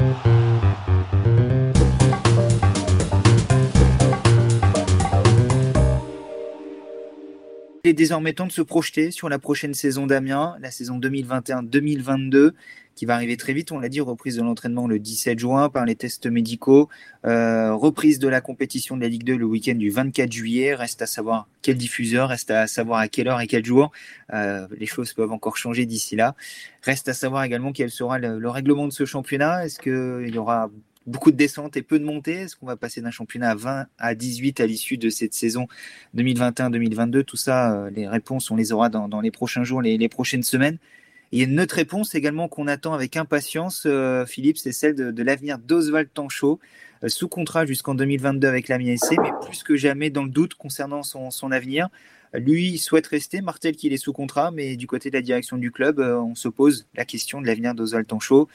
[0.00, 0.29] Il
[7.92, 12.52] désormais temps de se projeter sur la prochaine saison d'Amiens, la saison 2021-2022,
[12.94, 13.72] qui va arriver très vite.
[13.72, 16.88] On l'a dit, reprise de l'entraînement le 17 juin par les tests médicaux,
[17.24, 20.74] euh, reprise de la compétition de la Ligue 2 le week-end du 24 juillet.
[20.74, 23.90] Reste à savoir quel diffuseur, reste à savoir à quelle heure et quel jour.
[24.34, 26.34] Euh, les choses peuvent encore changer d'ici là.
[26.82, 29.64] Reste à savoir également quel sera le, le règlement de ce championnat.
[29.64, 30.70] Est-ce qu'il y aura
[31.10, 33.86] beaucoup de descentes et peu de montées Est-ce qu'on va passer d'un championnat à 20
[33.98, 35.66] à 18 à l'issue de cette saison
[36.16, 40.42] 2021-2022 Tout ça, euh, les réponses, on les aura dans, les prochains jours, les, prochaines
[40.42, 40.78] semaines.
[41.32, 44.94] il y a une autre réponse également qu'on attend avec impatience, euh, Philippe, c'est celle
[44.94, 46.58] de, l'avenir d'Oswald Tanchot,
[47.04, 50.54] euh, sous contrat jusqu'en 2022 avec la MISC, mais plus que jamais dans le doute
[50.54, 51.88] concernant son, son avenir.
[52.34, 55.70] Lui souhaite rester, Martel qu'il est sous contrat, mais du côté de la direction du
[55.70, 58.48] club, on se pose la question de l'avenir d'Oswald Tanchot.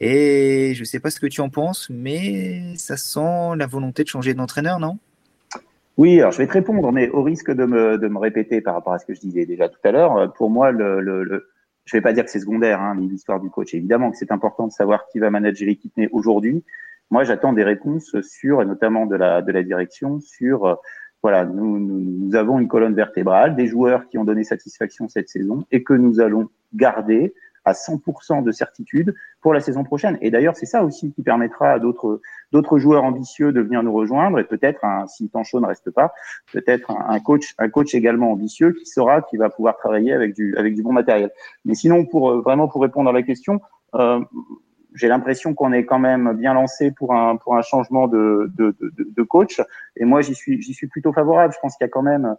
[0.00, 4.02] Et je ne sais pas ce que tu en penses, mais ça sent la volonté
[4.02, 4.98] de changer d'entraîneur, non?
[5.96, 8.74] Oui, alors je vais te répondre, mais au risque de me, de me répéter par
[8.74, 11.40] rapport à ce que je disais déjà tout à l'heure, euh, pour moi, je ne
[11.92, 13.74] vais pas dire que c'est secondaire, hein, l'histoire du coach.
[13.74, 16.64] Évidemment que c'est important de savoir qui va manager l'équipe, aujourd'hui,
[17.10, 20.74] moi, j'attends des réponses sur, et notamment de la, de la direction, sur, euh,
[21.24, 25.30] voilà, nous, nous, nous, avons une colonne vertébrale, des joueurs qui ont donné satisfaction cette
[25.30, 27.32] saison et que nous allons garder
[27.64, 30.18] à 100% de certitude pour la saison prochaine.
[30.20, 34.38] Et d'ailleurs, c'est ça aussi qui permettra à d'autres joueurs ambitieux de venir nous rejoindre
[34.38, 36.12] et peut-être, un, si Tancho ne reste pas,
[36.52, 40.54] peut-être un, coach un coach également ambitieux qui saura qui va pouvoir travailler avec du
[40.58, 41.30] avec du bon matériel.
[41.64, 43.62] Mais sinon, pour euh, vraiment pour répondre à la question.
[43.94, 44.20] Euh,
[44.94, 48.76] j'ai l'impression qu'on est quand même bien lancé pour un pour un changement de de,
[48.80, 49.60] de, de coach
[49.96, 51.52] et moi j'y suis j'y suis plutôt favorable.
[51.54, 52.36] Je pense qu'il y a quand même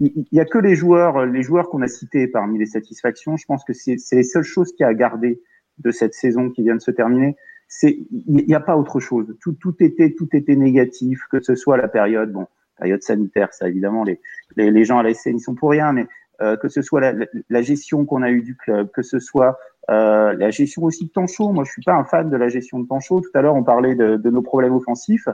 [0.00, 3.36] il y a que les joueurs, les joueurs qu'on a cités parmi les satisfactions.
[3.36, 5.42] Je pense que c'est les seules choses qu'il y a à garder
[5.78, 7.36] de cette saison qui vient de se terminer.
[7.68, 9.36] C'est, il n'y a pas autre chose.
[9.40, 12.46] Tout, tout était, tout était négatif, que ce soit la période, bon,
[12.78, 14.20] période sanitaire, ça évidemment, les,
[14.56, 16.06] les, les gens à la SN, ils sont pour rien, mais
[16.40, 19.58] euh, que ce soit la, la gestion qu'on a eue du club, que ce soit
[19.90, 21.50] euh, la gestion aussi de Tancho.
[21.52, 23.20] Moi, je suis pas un fan de la gestion de Tancho.
[23.20, 25.28] Tout à l'heure, on parlait de, nos problèmes offensifs.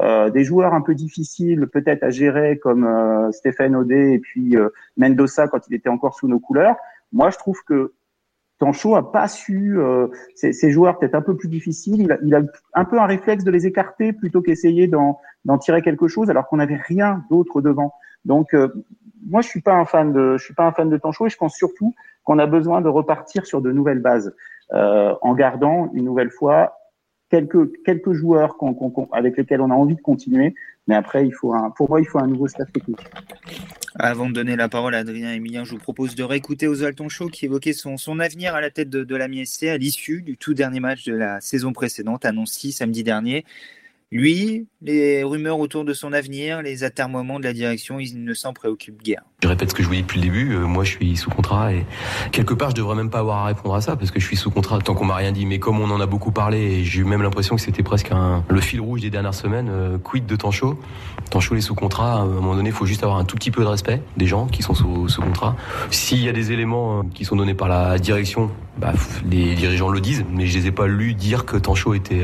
[0.00, 4.54] Euh, des joueurs un peu difficiles peut-être à gérer comme euh, Stéphane Audet et puis
[4.96, 6.76] Mendoza quand il était encore sous nos couleurs.
[7.12, 7.92] Moi, je trouve que
[8.58, 9.78] Tancho a pas su
[10.34, 12.00] ces, joueurs peut-être un peu plus difficiles.
[12.00, 12.42] Il a, il a,
[12.74, 15.20] un peu un réflexe de les écarter plutôt qu'essayer d'en,
[15.60, 17.92] tirer quelque chose, alors qu'on n'avait rien d'autre devant.
[18.24, 18.54] Donc,
[19.26, 21.30] moi, je suis pas un fan de, je suis pas un fan de Tancho et
[21.30, 24.34] je pense surtout qu'on a besoin de repartir sur de nouvelles bases
[24.72, 26.74] euh, en gardant une nouvelle fois
[27.30, 28.56] quelques quelques joueurs
[29.12, 30.54] avec lesquels on a envie de continuer.
[30.86, 33.00] Mais après, il faut un, pour moi, il faut un nouveau staff technique.
[33.98, 37.28] Avant de donner la parole à Adrien Emilien, je vous propose de réécouter Oswald Show
[37.28, 40.36] qui évoquait son, son avenir à la tête de, de la MSC à l'issue du
[40.36, 43.44] tout dernier match de la saison précédente, annoncé samedi dernier.
[44.10, 48.54] Lui, les rumeurs autour de son avenir, les atermoiements de la direction, il ne s'en
[48.54, 49.20] préoccupe guère.
[49.42, 51.28] Je répète ce que je vous dis depuis le début, euh, moi je suis sous
[51.28, 51.84] contrat et
[52.32, 54.36] quelque part je devrais même pas avoir à répondre à ça parce que je suis
[54.36, 55.44] sous contrat tant qu'on m'a rien dit.
[55.44, 58.10] Mais comme on en a beaucoup parlé et j'ai eu même l'impression que c'était presque
[58.10, 60.80] un, le fil rouge des dernières semaines, euh, quid de Tancho?
[61.30, 63.50] Tancho est sous contrat, à un moment donné il faut juste avoir un tout petit
[63.50, 65.54] peu de respect des gens qui sont sous, sous contrat.
[65.90, 68.92] S'il y a des éléments euh, qui sont donnés par la direction, bah,
[69.28, 72.22] les dirigeants le disent, mais je les ai pas lus dire que Tancho était...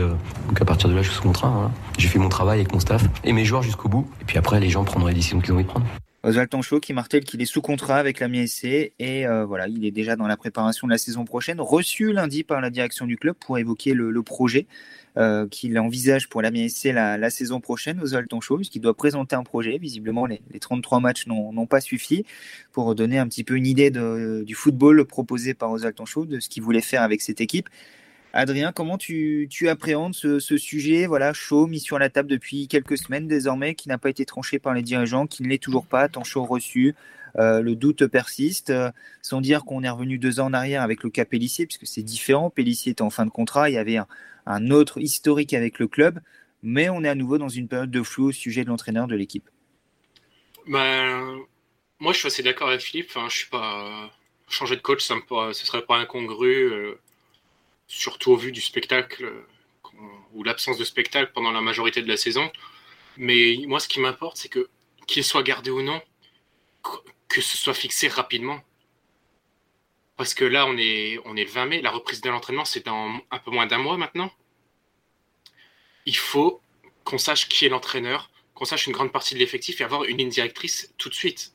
[0.49, 1.71] donc à partir de là je suis sous contrat.
[1.99, 4.09] J'ai fait mon travail avec mon staff et mes joueurs jusqu'au bout.
[4.21, 5.87] Et puis après, les gens prendront les décisions qu'ils ont envie de prendre.
[6.25, 9.85] Oswald Tanchot qui martèle qu'il est sous contrat avec la MSC et euh, voilà, il
[9.85, 13.19] est déjà dans la préparation de la saison prochaine, reçu lundi par la direction du
[13.19, 14.67] club pour évoquer le, projet
[15.17, 18.01] euh, qu'il envisage pour la MSC la, la, saison prochaine.
[18.01, 19.79] Oswald Tanchot, puisqu'il doit présenter un projet.
[19.79, 22.25] Visiblement, les, les 33 matchs n'ont pas suffi
[22.73, 26.49] pour donner un petit peu une idée du football proposé par Oswald Tanchot, de ce
[26.49, 27.69] qu'il voulait faire avec cette équipe.
[28.37, 33.29] Adrien, comment tu, appréhendes ce, sujet voilà, chaud, mis sur la table depuis quelques semaines
[33.29, 36.25] désormais, qui n'a pas été tranché par les dirigeants, qui ne l'est toujours pas, tant
[36.25, 36.97] chaud reçu
[37.37, 38.91] euh, le doute persiste, euh,
[39.23, 42.03] sans dire qu'on est revenu deux ans en arrière avec le cas Pellissier, puisque c'est
[42.03, 42.51] différent.
[42.51, 44.09] Pellissier était en fin de contrat, il y avait un,
[44.71, 46.21] autre historique avec le club,
[46.63, 49.15] mais on est à nouveau dans une période de flou au sujet de l'entraîneur de
[49.15, 49.49] l'équipe.
[50.67, 51.39] Ben,
[51.99, 53.13] moi, je suis assez d'accord avec Philippe.
[53.29, 54.11] Suis pas
[54.49, 56.73] changer de coach, ça me, ce serait pas incongru.
[56.73, 56.99] Euh,
[57.87, 59.31] surtout au vu du spectacle
[60.33, 62.51] ou l'absence de spectacle pendant la majorité de la saison.
[63.17, 64.69] Mais moi, ce qui m'importe, c'est que
[65.07, 66.01] qu'il soit gardé ou non,
[67.29, 68.61] que ce soit fixé rapidement.
[70.17, 72.85] Parce que là, on est, on est le 20 mai, la reprise de l'entraînement, c'est
[72.85, 74.33] dans un peu moins d'un mois maintenant.
[76.07, 76.61] Il faut
[77.05, 80.19] qu'on sache qui est l'entraîneur, qu'on sache une grande partie de l'effectif et avoir une
[80.19, 81.53] ligne directrice tout de suite.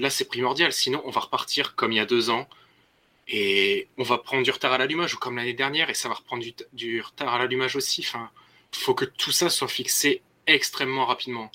[0.00, 0.72] Là, c'est primordial.
[0.72, 2.48] Sinon, on va repartir comme il y a deux ans,
[3.28, 6.14] Et on va prendre du retard à l'allumage, ou comme l'année dernière, et ça va
[6.14, 8.02] reprendre du, retard à l'allumage aussi.
[8.06, 8.30] Enfin,
[8.72, 11.50] faut que tout ça soit fixé extrêmement rapidement.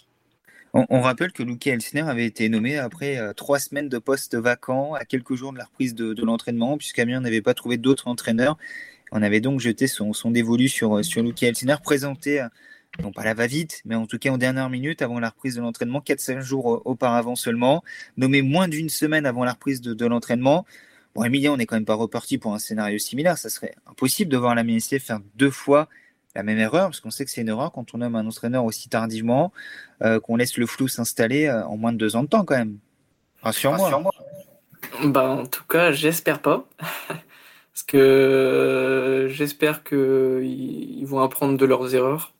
[0.73, 4.93] On, rappelle que Luke Elsner avait été nommé après euh, trois semaines de poste vacant,
[4.93, 8.57] à quelques jours de la reprise de, l'entraînement, puisqu'Amiens n'avait pas trouvé d'autres entraîneurs.
[9.11, 12.47] On avait donc jeté son, dévolu sur, sur Luke Elsner, présenté, euh,
[13.03, 15.61] non pas la va-vite, mais en tout cas en dernière minute avant la reprise de
[15.61, 17.83] l'entraînement, 4-5 jours auparavant seulement,
[18.15, 20.65] nommé moins d'une semaine avant la reprise de, l'entraînement.
[21.15, 23.37] Bon, Emilien, on n'est quand même pas reparti pour un scénario similaire.
[23.37, 25.89] Ça serait impossible de voir la MSC faire deux fois
[26.35, 28.63] la même erreur, parce qu'on sait que c'est une erreur quand on nomme un entraîneur
[28.65, 29.51] aussi tardivement,
[30.01, 32.57] euh, qu'on laisse le flou s'installer euh, en moins de deux ans de temps quand
[32.57, 32.79] même.
[33.41, 34.11] Rassure-moi.
[35.05, 36.67] bah, en tout cas, j'espère pas.
[37.73, 42.33] parce que euh, j'espère qu'ils vont apprendre de leurs erreurs.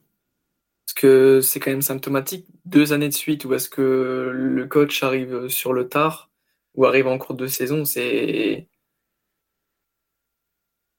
[0.86, 2.46] Parce que c'est quand même symptomatique.
[2.66, 6.30] Deux années de suite où est-ce que le coach arrive sur le tard
[6.76, 8.68] ou arrive en cours de saison, c'est.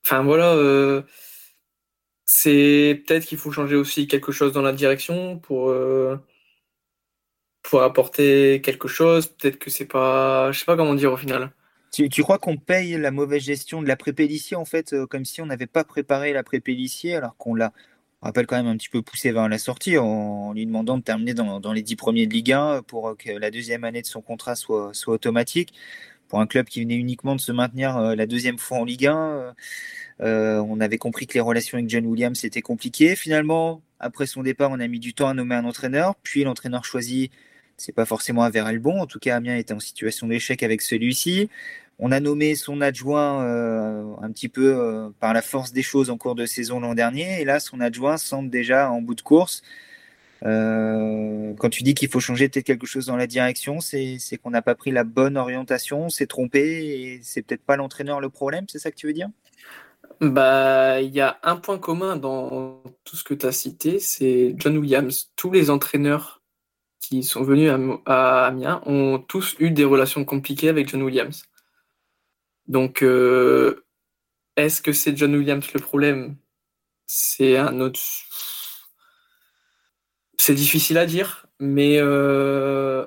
[0.05, 0.55] Enfin voilà
[2.35, 6.17] c'est peut-être qu'il faut changer aussi quelque chose dans la direction pour, euh,
[7.63, 9.27] pour apporter quelque chose.
[9.27, 10.51] Peut-être que c'est pas.
[10.51, 11.53] Je sais pas comment dire au final.
[11.93, 15.43] Tu, crois qu'on paye la mauvaise gestion de la prépélicie en fait, euh, comme si
[15.43, 17.75] on n'avait pas préparé la prépélicie alors qu'on l'a,
[18.23, 21.03] on rappelle quand même un petit peu poussé vers la sortie en, lui demandant de
[21.03, 24.07] terminer dans, dans, les dix premiers de Ligue 1 pour que la deuxième année de
[24.07, 25.75] son contrat soit, soit automatique.
[26.33, 29.07] Pour un club qui venait uniquement de se maintenir euh, la deuxième fois en Ligue
[29.07, 29.55] 1,
[30.23, 33.17] euh, on avait compris que les relations avec John Williams étaient compliquées.
[33.17, 36.15] Finalement, après son départ, on a mis du temps à nommer un entraîneur.
[36.23, 37.31] Puis l'entraîneur choisi,
[37.77, 38.99] c'est pas forcément le bon.
[38.99, 41.51] En tout cas, Amiens était en situation d'échec avec celui-ci.
[41.99, 46.09] On a nommé son adjoint euh, un petit peu euh, par la force des choses
[46.09, 47.43] en cours de saison l'an dernier.
[47.43, 49.63] Et là, son adjoint semble déjà en bout de course.
[50.43, 54.63] Quand tu dis qu'il faut changer peut-être quelque chose dans la direction, c'est qu'on n'a
[54.63, 58.79] pas pris la bonne orientation, c'est trompé et c'est peut-être pas l'entraîneur le problème, c'est
[58.79, 59.29] ça que tu veux dire?
[60.21, 64.55] Bah, il y a un point commun dans tout ce que tu as cité, c'est
[64.57, 65.33] John Williams.
[65.35, 66.43] Tous les entraîneurs
[67.01, 67.73] qui sont venus
[68.07, 71.45] à, Amiens ont tous eu des relations compliquées avec John Williams.
[72.69, 73.85] Donc, euh,
[74.57, 76.37] est-ce que c'est John Williams le problème?
[77.07, 78.01] C'est un autre.
[80.45, 83.07] C'est difficile à dire, mais euh,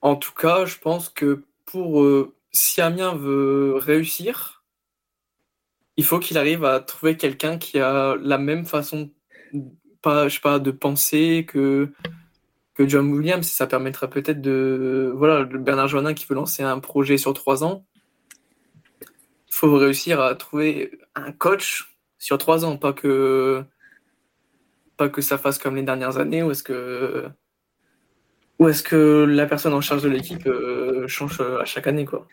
[0.00, 4.62] en tout cas, je pense que pour euh, si Amiens veut réussir,
[5.96, 9.10] il faut qu'il arrive à trouver quelqu'un qui a la même façon,
[10.02, 11.92] pas, je sais pas, de penser que,
[12.74, 13.48] que John Williams.
[13.48, 15.12] Ça permettrait peut-être de.
[15.16, 17.84] Voilà, Bernard Joannin qui veut lancer un projet sur trois ans.
[19.00, 23.64] Il faut réussir à trouver un coach sur trois ans, pas que,
[24.96, 27.26] pas que ça fasse comme les dernières années, où est-ce que.
[28.58, 32.26] Ou est-ce que la personne en charge de l'équipe euh, change à chaque année quoi?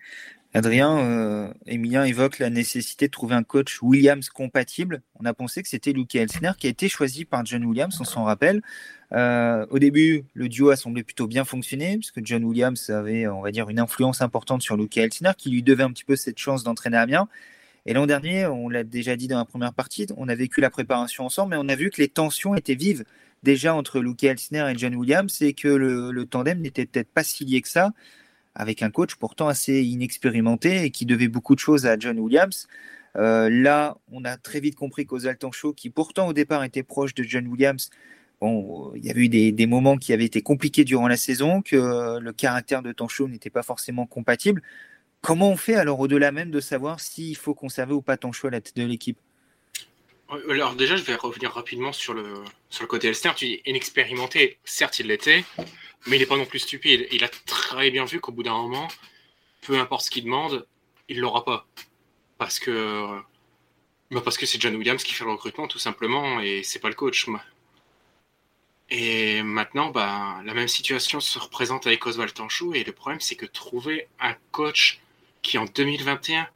[0.55, 5.01] Adrien, euh, Emilien évoque la nécessité de trouver un coach Williams compatible.
[5.19, 8.03] On a pensé que c'était Luke Elsner qui a été choisi par John Williams, on
[8.03, 8.61] s'en rappelle.
[9.13, 13.41] Euh, au début, le duo a semblé plutôt bien fonctionner, puisque John Williams avait, on
[13.41, 16.37] va dire, une influence importante sur Luke Elsner, qui lui devait un petit peu cette
[16.37, 17.27] chance d'entraîner Amiens.
[17.85, 20.69] Et l'an dernier, on l'a déjà dit dans la première partie, on a vécu la
[20.69, 23.03] préparation ensemble, mais on a vu que les tensions étaient vives
[23.43, 27.45] déjà entre Luke Elsner et John Williams, et que le, tandem n'était peut-être pas si
[27.45, 27.91] lié que ça
[28.55, 32.67] avec un coach pourtant assez inexpérimenté et qui devait beaucoup de choses à John Williams.
[33.15, 37.15] Euh, là, on a très vite compris qu'Ozal Tancho, qui pourtant au départ était proche
[37.15, 37.89] de John Williams,
[38.41, 42.19] bon, il y avait eu des, moments qui avaient été compliqués durant la saison, que
[42.19, 44.61] le caractère de Tancho n'était pas forcément compatible.
[45.23, 48.51] Comment on fait alors au-delà même de savoir s'il faut conserver ou pas Tancho à
[48.51, 49.17] la tête de l'équipe?
[50.49, 53.31] Alors déjà, je vais revenir rapidement sur le, sur côté Elster.
[53.33, 55.45] Tu dis inexpérimenté, certes il l'était,
[56.07, 57.07] mais il n'est pas non plus stupide.
[57.13, 58.89] Il a très bien vu qu'au bout d'un moment,
[59.61, 60.67] peu importe ce qu'il demande,
[61.07, 61.67] il l'aura pas.
[62.37, 63.17] Parce que
[64.11, 66.89] bah parce que c'est John Williams qui fait le recrutement tout simplement et c'est pas
[66.89, 67.27] le coach.
[68.89, 73.35] Et maintenant, bah, la même situation se représente avec Oswald Tanchou et le problème c'est
[73.35, 74.99] que trouver un coach
[75.43, 76.47] qui en 2021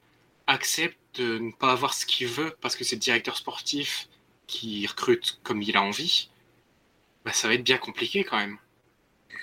[0.47, 4.07] accepte de ne pas avoir ce qu'il veut parce que c'est le directeur sportif
[4.47, 6.29] qui recrute comme il a envie,
[7.25, 8.57] bah, ça va être bien compliqué quand même.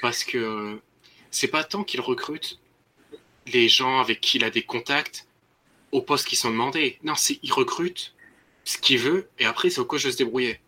[0.00, 0.80] Parce que
[1.30, 2.58] c'est pas tant qu'il recrute
[3.46, 5.28] les gens avec qui il a des contacts
[5.92, 6.98] aux postes qui sont demandés.
[7.02, 8.14] Non, c'est il recrute
[8.64, 10.60] ce qu'il veut et après c'est au coach de se débrouiller.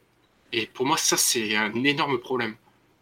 [0.53, 2.57] Et pour moi, ça c'est un énorme problème.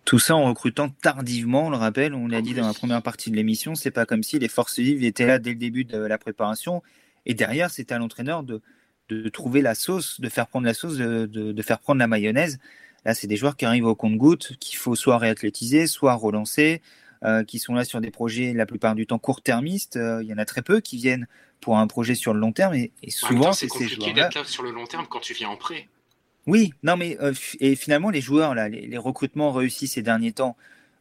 [0.05, 3.31] Tout ça en recrutant tardivement, on le rappelle, on l'a dit dans la première partie
[3.31, 5.97] de l'émission, c'est pas comme si les forces vives étaient là dès le début de
[5.97, 6.83] la préparation.
[7.25, 8.61] Et derrière, c'était à l'entraîneur de,
[9.09, 12.59] de, trouver la sauce, de faire prendre la sauce, de, de, faire prendre la mayonnaise.
[13.07, 16.83] Là, c'est des joueurs qui arrivent au compte-goutte, qu'il faut soit réathlétiser, soit relancer.
[17.47, 19.99] qui sont là sur des projets la plupart du temps court-termistes.
[20.21, 21.27] il y en a très peu qui viennent
[21.65, 22.75] pour un projet sur le long terme.
[22.75, 25.89] Et, souvent, c'est compliqué d'être là sur le long terme quand tu viens en prêt.
[26.47, 27.17] Oui, non, mais
[27.61, 30.57] et finalement, les joueurs, là, les, recrutements réussis ces derniers temps,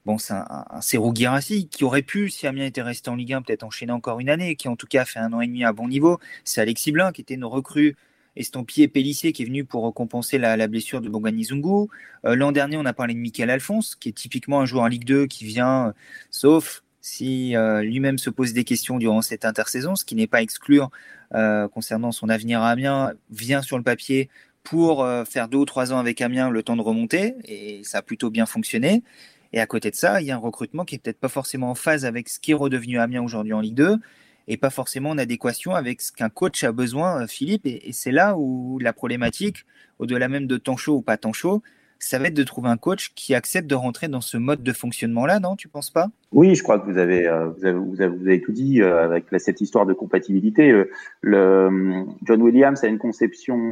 [0.06, 3.64] bon, c'est un, un qui aurait pu, si Amiens était resté en Ligue 1, peut-être
[3.64, 5.88] enchaîner encore une année, qui en tout cas fait un an et demi à bon
[5.88, 6.20] niveau.
[6.44, 7.96] C'est Alexis Blin qui était une recrue
[8.36, 11.88] estampillé Pellissier qui est venu pour recompenser la, blessure de Bongani Zungu.
[12.26, 14.88] Euh, l'an dernier, on a parlé de Michael Alphonse, qui est typiquement un joueur en
[14.88, 15.94] Ligue 2 qui vient,
[16.32, 20.42] sauf si euh, lui-même se pose des questions durant cette intersaison, ce qui n'est pas
[20.42, 20.90] exclure
[21.34, 24.30] euh, concernant son avenir à Amiens, vient sur le papier
[24.63, 28.01] pour faire deux ou trois ans avec Amiens, le temps de remonter, et ça a
[28.01, 29.03] plutôt bien fonctionné.
[29.53, 31.70] Et à côté de ça, il y a un recrutement qui est peut-être pas forcément
[31.70, 34.00] en phase avec ce qui est redevenu Amiens aujourd'hui en Ligue 2
[34.48, 37.65] et pas forcément en adéquation avec ce qu'un coach a besoin, euh, Philippe.
[37.65, 39.65] Et, c'est là où la problématique,
[40.00, 41.62] au-delà même de temps chaud ou pas temps chaud,
[42.00, 44.74] ça va être de trouver un coach qui accepte de rentrer dans ce mode de
[44.74, 46.08] fonctionnement-là, non Tu penses pas?
[46.32, 49.86] Oui, je crois que vous avez, euh, vous avez, tout dit euh, avec cette histoire
[49.86, 50.74] de compatibilité.
[51.22, 53.72] le, John Williams a une conception,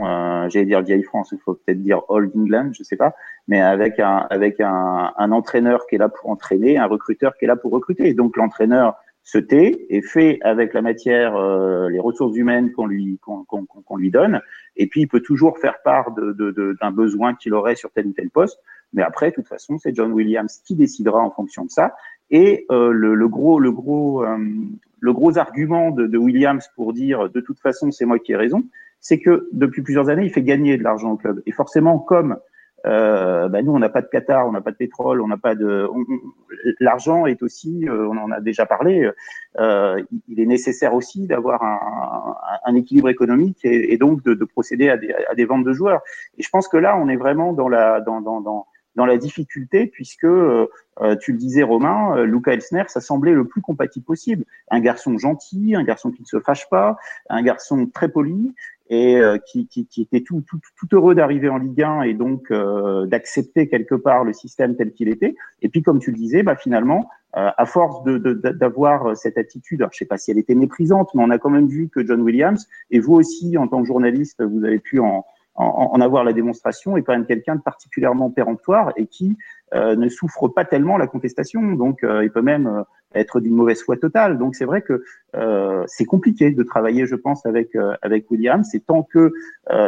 [0.49, 3.13] j'allais dire vieille France, il faut peut-être dire Old England, je sais pas,
[3.47, 7.71] mais avec un entraîneur qui est là pour entraîner, un recruteur qui est là pour
[7.71, 8.13] recruter.
[8.13, 13.19] donc l'entraîneur se tait et fait avec la matière euh, les ressources humaines qu'on lui
[13.97, 14.41] lui donne.
[14.75, 17.91] Et puis il peut toujours faire part de, de, de, d'un besoin qu'il aurait sur
[17.91, 18.59] tel ou tel poste.
[18.93, 21.93] Mais après de toute façon c'est John Williams qui décidera en fonction de ça.
[22.31, 24.37] Et euh, le, le, gros le gros euh,
[24.99, 28.35] le gros argument de, de Williams pour dire de toute façon c'est moi qui ai
[28.35, 28.63] raison
[28.99, 31.41] c'est que depuis plusieurs années il fait gagner de l'argent au club.
[31.45, 32.37] Et forcément comme
[32.85, 35.37] euh, bah nous, on n'a pas de Qatar, on n'a pas de pétrole, on n'a
[35.37, 35.87] pas de.
[36.79, 39.09] L'argent est aussi, euh, on en a déjà parlé.
[39.59, 41.63] Euh, il est nécessaire aussi d'avoir
[42.65, 46.01] un, équilibre économique et, donc de, de procéder à des, ventes de joueurs.
[46.37, 49.87] Et je pense que là, on est vraiment dans la dans dans, dans la difficulté
[49.87, 50.25] puisque
[51.01, 54.45] euh, tu le disais Romain, euh, Luca Elsner, ça semblait le plus compatible possible.
[54.69, 56.97] Un garçon gentil, un garçon qui ne se fâche pas,
[57.29, 58.53] un garçon très poli,
[58.91, 62.13] et euh, qui, qui, qui, était tout, tout, tout heureux d'arriver en Ligue 1 et
[62.13, 65.35] donc euh, d'accepter quelque part le système tel qu'il était.
[65.61, 69.81] Et puis, comme tu le disais, bah, finalement, euh, à force d'avoir de, cette attitude,
[69.81, 72.05] alors, je sais pas si elle était méprisante, mais on a quand même vu que
[72.05, 76.01] John Williams, et vous aussi, en tant que journaliste, vous avez pu en, en, en
[76.01, 79.37] avoir la démonstration, est quand même quelqu'un de particulièrement péremptoire et qui
[79.73, 81.61] euh, ne souffre pas tellement la contestation.
[81.73, 82.83] Donc, euh, il peut même euh,
[83.15, 84.37] être d'une mauvaise foi totale.
[84.37, 85.03] Donc, c'est vrai que
[85.87, 88.63] c'est compliqué de travailler, je pense, avec avec William.
[88.63, 89.31] C'est tant que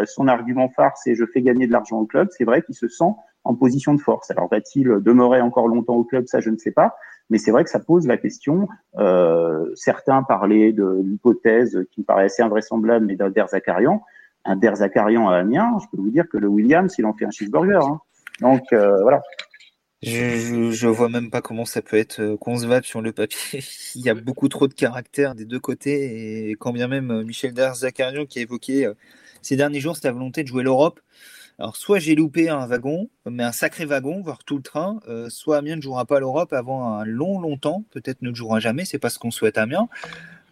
[0.05, 2.27] son argument phare, c'est je fais gagner de l'argent au club.
[2.32, 3.12] C'est vrai qu'il se sent
[3.43, 4.32] en position de force.
[4.32, 6.27] Alors, va-t-il demeurer encore longtemps au club?
[6.27, 6.96] Ça, je ne sais pas.
[7.29, 8.67] Mais c'est vrai que ça pose la question.
[9.75, 14.03] certains parlaient de l'hypothèse qui me paraît assez invraisemblable, mais d'un Der Zakarian.
[14.46, 17.26] Un Der Zakarian à Amiens, je peux vous dire que le Williams, il en fait
[17.26, 17.80] un cheeseburger.
[17.86, 18.00] Hein.
[18.42, 19.22] Donc, voilà.
[20.04, 23.64] Je, je, vois même pas comment ça peut être euh, concevable sur le papier.
[23.96, 26.50] Il y a beaucoup trop de caractère des deux côtés.
[26.50, 28.96] Et quand bien même euh, Michel Darzacarion qui a évoqué euh,
[29.42, 31.00] ces derniers jours sa volonté de jouer l'Europe.
[31.58, 35.58] Alors, soit j'ai loupé un wagon, mais un sacré wagon, voire tout le train, soit
[35.58, 37.84] Amiens ne jouera pas l'Europe avant un long, long temps.
[37.92, 39.88] Peut-être ne jouera jamais, c'est pas ce qu'on souhaite à Amiens.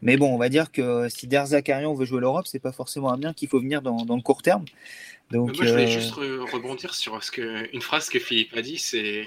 [0.01, 3.34] Mais bon, on va dire que si Derzakarian veut jouer l'Europe, c'est pas forcément Amiens
[3.34, 4.65] qu'il faut venir dans, dans le court terme.
[5.31, 8.77] Moi, je voulais euh, juste rebondir sur ce que, une phrase que Philippe a dit,
[8.77, 9.25] c'est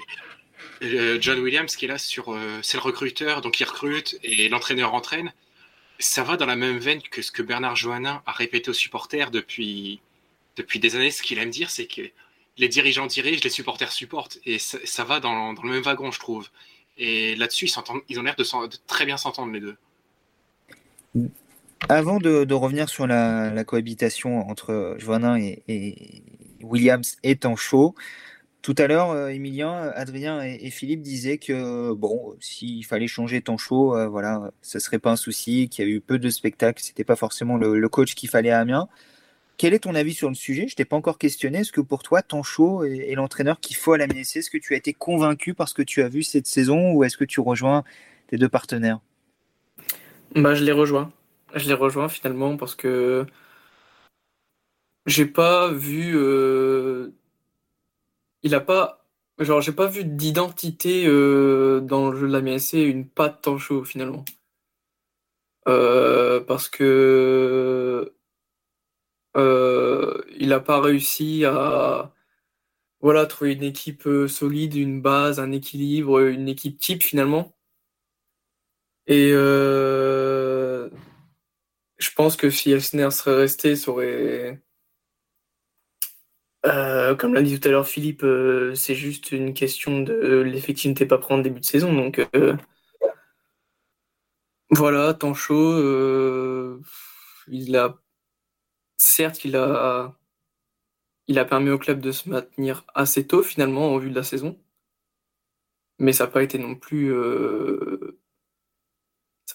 [0.83, 4.49] euh, John Williams qui est là sur, euh, c'est le recruteur, donc il recrute et
[4.49, 5.33] l'entraîneur entraîne.
[5.99, 9.31] Ça va dans la même veine que ce que Bernard Johannin a répété aux supporters
[9.31, 10.01] depuis,
[10.57, 11.11] depuis des années.
[11.11, 12.01] Ce qu'il aime dire, c'est que
[12.57, 14.39] les dirigeants dirigent, les supporters supportent.
[14.45, 16.49] Et ça, va dans, dans, le même wagon, je trouve.
[16.97, 19.77] Et là-dessus, ils, ils ont l'air de, de, très bien s'entendre, les deux.
[21.89, 26.23] Avant de, revenir sur la, cohabitation entre Joannin et,
[26.61, 27.95] Williams étant chaud,
[28.63, 33.95] tout à l'heure, euh, Emilien, Adrien et, Philippe disaient que bon, s'il fallait changer Tancho,
[33.95, 37.03] euh, voilà, ce serait pas un souci, qu'il y a eu peu de spectacles, c'était
[37.03, 38.87] pas forcément le, coach qu'il fallait à Amiens.
[39.57, 40.67] Quel est ton avis sur le sujet?
[40.67, 41.59] Je t'ai pas encore questionné.
[41.59, 44.77] Est-ce que pour toi, Tancho est, l'entraîneur qu'il faut à la Est-ce que tu as
[44.77, 47.83] été convaincu par ce que tu as vu cette saison ou est-ce que tu rejoins
[48.27, 48.99] tes deux partenaires?
[50.33, 51.11] Bah, je les rejoins
[51.55, 53.25] je les rejoins finalement parce que
[55.05, 56.13] j'ai pas vu.
[56.17, 57.11] Euh,
[58.43, 59.05] il a pas.
[59.39, 63.83] Genre, j'ai pas vu d'identité euh, dans le jeu de la MSC, une patte Tancho
[63.83, 64.23] finalement.
[65.67, 68.13] Euh, parce que
[70.37, 72.13] il a pas réussi à
[73.01, 77.54] voilà, trouver une équipe solide, une base, un équilibre, une équipe type finalement.
[79.07, 79.31] Et
[81.97, 84.61] je pense que si Elsner serait resté, ça aurait.
[86.65, 90.89] Euh, comme l'a dit tout à l'heure Philippe, euh, c'est juste une question de l'effectif
[90.89, 91.93] n'était pas en début de saison.
[91.93, 92.55] Donc, euh,
[94.71, 96.81] Voilà, Tancho, euh,
[97.47, 97.97] il a
[98.97, 100.15] certes, il a
[101.27, 104.23] il a permis au club de se maintenir assez tôt finalement en vue de la
[104.23, 104.57] saison,
[105.99, 107.94] mais ça n'a pas été non plus euh,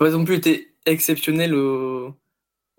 [0.01, 2.17] pas non plus été exceptionnel au,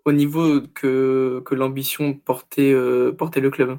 [0.07, 3.77] niveau que, que l'ambition portait, euh, portait le club.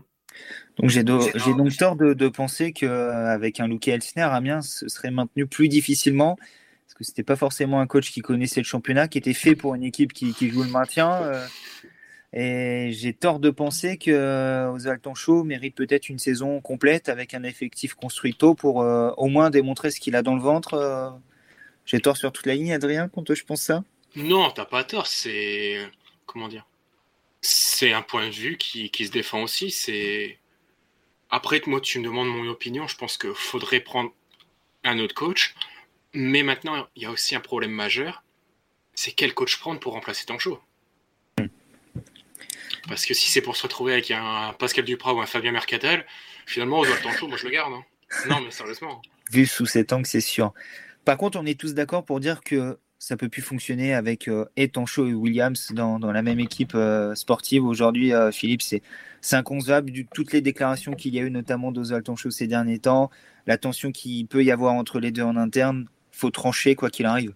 [0.79, 5.47] Donc j'ai donc tort de, de penser qu'avec un Luke Elsner, Amiens ce serait maintenu
[5.49, 9.35] plus difficilement parce que c'était pas forcément un coach qui connaissait le championnat, qui était
[9.35, 11.11] fait pour une équipe qui, qui joue le maintien.
[11.23, 11.47] Euh,
[12.33, 17.43] et j'ai tort de penser que euh, Chaud mérite peut-être une saison complète avec un
[17.43, 21.21] effectif construit tôt pour euh, au moins démontrer ce qu'il a dans le ventre.
[21.85, 23.85] J'ai tort sur toute la ligne, Adrien, quand je pense ça?
[24.15, 25.07] Non, t'as pas tort.
[25.07, 25.91] C'est
[26.27, 26.67] comment dire?
[27.41, 29.71] C'est un point de vue qui, qui se défend aussi.
[29.71, 30.39] C'est
[31.31, 32.87] après, moi, tu me demandes mon opinion.
[32.87, 34.13] Je pense qu'il faudrait prendre
[34.85, 35.55] un autre coach.
[36.15, 38.23] Mais maintenant, il y a aussi un problème majeur.
[38.95, 40.61] C'est quel coach prendre pour remplacer Tancho?
[42.89, 46.07] Parce que si c'est pour se retrouver avec un Pascal Duprat ou un Fabien Mercadal,
[46.47, 47.73] finalement, Oswald Tancho, moi je le garde.
[47.73, 47.85] Hein.
[48.29, 49.01] Non, mais sérieusement.
[49.31, 50.53] Vu sous cet angle, c'est sûr.
[51.05, 54.45] Par contre, on est tous d'accord pour dire que ça peut plus fonctionner avec euh,
[54.57, 57.65] et Tancho et Williams dans, la même équipe euh, sportive.
[57.65, 58.83] Aujourd'hui, euh, Philippe, c'est
[59.33, 59.91] inconcevable.
[60.15, 63.11] Toutes les déclarations qu'il y a eu, notamment d'Oswald Tancho ces derniers temps,
[63.49, 67.07] la tension qu'il peut y avoir entre les deux en interne, faut trancher quoi qu'il
[67.07, 67.35] arrive.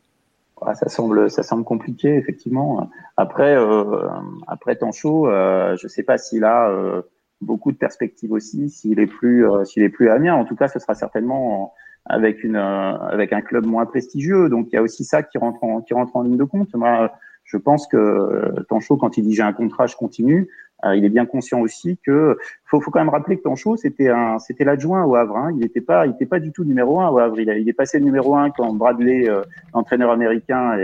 [0.75, 2.89] ça semble, ça semble compliqué effectivement.
[3.17, 4.09] Après, euh,
[4.47, 7.03] après je ne sais pas s'il a
[7.41, 10.37] beaucoup de perspectives aussi, s'il est plus, s'il est plus à Amiens.
[10.37, 11.75] En tout cas, ce sera certainement
[12.09, 14.49] avec une, avec un club moins prestigieux.
[14.49, 16.75] Donc il y a aussi ça qui rentre en, qui rentre en ligne de compte.
[16.75, 17.13] Moi,
[17.45, 21.09] je pense que Tancho, quand il dit j'ai un contrat, je continue, euh, il est
[21.09, 25.05] bien conscient aussi que faut, faut quand même rappeler que Tancho c'était un c'était l'adjoint
[25.05, 25.37] au Havre.
[25.37, 25.51] Hein.
[25.53, 27.41] Il n'était pas il était pas du tout numéro un au Havre.
[27.41, 29.43] Il, il est passé numéro un quand Bradley, euh,
[29.75, 30.77] l'entraîneur américain,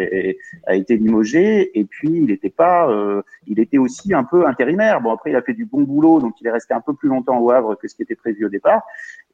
[0.66, 1.78] a été limogé.
[1.78, 5.00] Et puis il n'était pas euh, il était aussi un peu intérimaire.
[5.00, 7.08] Bon après il a fait du bon boulot donc il est resté un peu plus
[7.08, 8.82] longtemps au Havre que ce qui était prévu au départ.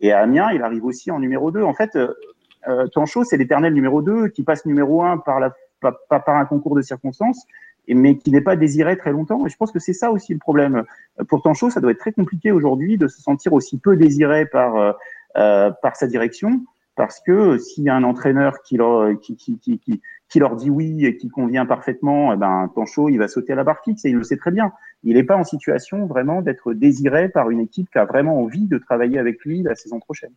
[0.00, 1.62] Et à Amiens il arrive aussi en numéro 2.
[1.62, 5.92] En fait euh, Tancho c'est l'éternel numéro 2 qui passe numéro 1 par la pas,
[6.08, 7.46] par un concours de circonstances,
[7.94, 9.46] mais qui n'est pas désiré très longtemps.
[9.46, 10.84] Et je pense que c'est ça aussi le problème.
[11.28, 14.76] Pour Tancho, ça doit être très compliqué aujourd'hui de se sentir aussi peu désiré par,
[14.76, 14.92] euh,
[15.36, 16.60] euh par sa direction,
[16.96, 19.80] parce que s'il y a un entraîneur qui leur, qui, qui, qui,
[20.28, 23.56] qui, leur dit oui et qui convient parfaitement, eh ben, Tancho, il va sauter à
[23.56, 24.72] la barre fixe et il le sait très bien.
[25.04, 28.66] Il n'est pas en situation vraiment d'être désiré par une équipe qui a vraiment envie
[28.66, 30.32] de travailler avec lui la saison prochaine.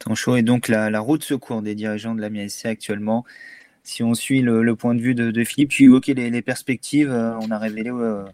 [0.00, 3.24] Tancho est donc la, la roue de secours des dirigeants de la MSC actuellement
[3.84, 7.10] si on suit le, point de vue de, Philippe, tu évoquais les, perspectives.
[7.10, 8.24] Euh, on a révélé euh,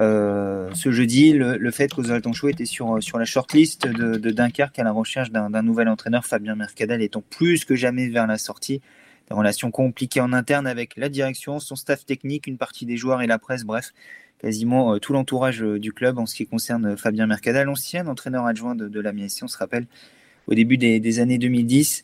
[0.00, 4.84] euh, ce jeudi le, fait qu'Oswald Tanchot était sur, la shortlist de, de Dunkerque à
[4.84, 8.82] la recherche d'un nouvel entraîneur, Fabien Mercadal étant plus que jamais vers la sortie.
[9.28, 13.22] Des relations compliquées en interne avec la direction, son staff technique, une partie des joueurs
[13.22, 13.92] et la presse, bref,
[14.38, 18.88] quasiment tout l'entourage du club en ce qui concerne Fabien Mercadal, ancien entraîneur adjoint de,
[18.88, 19.86] de la on se rappelle,
[20.46, 22.02] au début des, années 2010.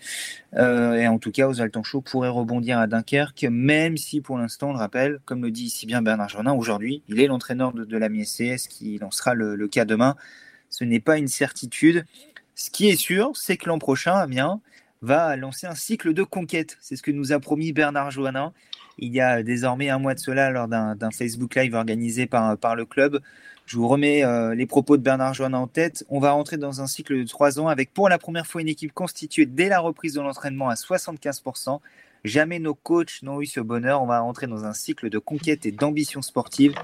[0.54, 4.70] Euh, et en tout cas, Oswald Tanchot pourrait rebondir à Dunkerque, même si pour l'instant,
[4.70, 7.96] on le rappelle, comme le dit si bien Bernard Jornin, aujourd'hui, il est l'entraîneur de,
[7.96, 10.16] la MSCS qui lancera le, cas demain.
[10.70, 12.04] Ce n'est pas une certitude.
[12.54, 14.60] Ce qui est sûr, c'est que l'an prochain, Amiens
[15.00, 16.78] va lancer un cycle de conquête.
[16.80, 18.52] C'est ce que nous a promis Bernard Joannin
[18.98, 22.76] il y a désormais un mois de cela lors d'un Facebook Live organisé par, par
[22.76, 23.20] le club.
[23.72, 26.04] Je vous remets euh, les propos de Bernard Joannin en tête.
[26.10, 28.68] On va rentrer dans un cycle de trois ans avec pour la première fois une
[28.68, 31.80] équipe constituée dès la reprise de l'entraînement à 75%.
[32.22, 34.02] Jamais nos coachs n'ont eu ce bonheur.
[34.02, 36.74] On va rentrer dans un cycle de conquête et d'ambition sportive.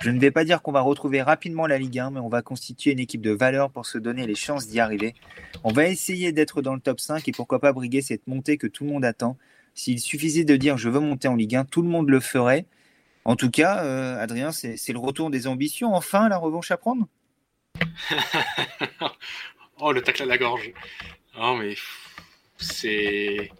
[0.00, 2.40] Je ne vais pas dire qu'on va retrouver rapidement la Ligue 1, mais on va
[2.40, 5.14] constituer une équipe de valeur pour se donner les chances d'y arriver.
[5.64, 8.66] On va essayer d'être dans le top 5 et pourquoi pas briguer cette montée que
[8.66, 9.36] tout le monde attend.
[9.74, 12.64] S'il suffisait de dire je veux monter en Ligue 1, tout le monde le ferait.
[13.28, 15.94] En tout cas, euh, Adrien, c'est le retour des ambitions.
[15.94, 17.06] Enfin, la revanche à prendre?
[19.80, 20.72] Oh, le tacle à la gorge.
[21.36, 21.76] Non, mais
[22.56, 23.52] c'est.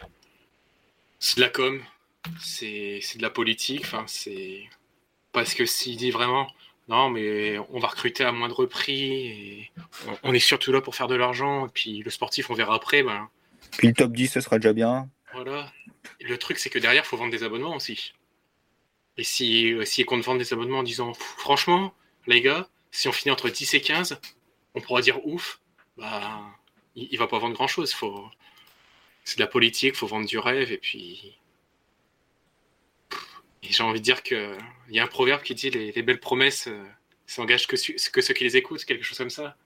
[1.21, 1.81] C'est de la com,
[2.41, 3.83] c'est de la politique.
[3.85, 4.65] Enfin, c'est.
[5.31, 6.49] Parce que s'il dit vraiment.
[6.89, 9.27] Non, mais on va recruter à moindre prix.
[9.29, 9.71] Et
[10.25, 11.67] on est surtout là pour faire de l'argent.
[11.67, 13.05] Et puis le sportif, on verra après.
[13.05, 13.29] Ben...
[13.77, 15.09] Puis le top 10, ce sera déjà bien.
[15.35, 15.71] Voilà.
[16.21, 18.13] Le truc, c'est que derrière, il faut vendre des abonnements aussi.
[19.19, 21.93] Et si, si compte vendre des abonnements en disant, franchement,
[22.29, 24.21] les gars, si on finit entre 10 et 15,
[24.75, 25.61] on pourra dire ouf,
[25.97, 26.41] bah,
[26.95, 27.93] il, va pas vendre grand chose.
[27.93, 28.31] Faut...
[29.25, 31.37] C'est de la politique, faut vendre du rêve, et puis.
[33.61, 34.57] j'ai envie de dire qu'il
[34.91, 36.85] y a un proverbe qui dit les, belles promesses euh,
[37.27, 37.77] s'engagent que,
[38.11, 39.57] que ceux qui les écoutent, quelque chose comme ça.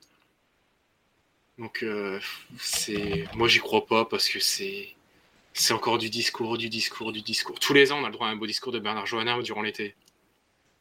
[1.59, 2.19] Donc, euh,
[2.59, 4.97] c'est moi, j'y crois pas parce que c'est
[5.55, 7.59] C'est encore du discours, du discours, du discours.
[7.59, 9.63] Tous les ans, on a le droit à un beau discours de Bernard Johanna durant
[9.63, 9.95] l'été.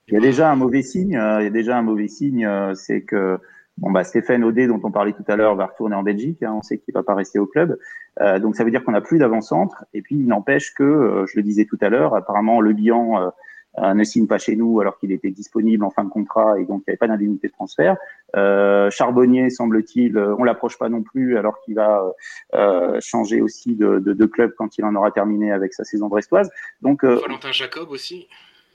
[0.08, 1.16] Il y a déjà un mauvais signe.
[1.16, 3.38] Euh, il y a déjà un mauvais signe, euh, c'est que
[3.78, 6.44] bon bah Stéphane Audet, dont on parlait tout à l'heure, va retourner en Belgique.
[6.44, 7.78] Hein, on sait qu'il va pas rester au club,
[8.20, 9.86] euh, donc ça veut dire qu'on n'a plus d'avant-centre.
[9.94, 13.32] Et puis il n'empêche que, je le disais tout à l'heure, apparemment le bilan
[13.78, 16.82] ne signe pas chez nous alors qu'il était disponible en fin de contrat et donc
[16.82, 17.96] il n'y avait pas d'indemnité de transfert.
[18.36, 22.14] Euh, Charbonnier, semble-t-il, on l'approche pas non plus alors qu'il va
[22.54, 26.08] euh, changer aussi de, de, de, club quand il en aura terminé avec sa saison
[26.08, 26.50] brestoise.
[26.82, 28.28] Donc Valentin Jacob aussi.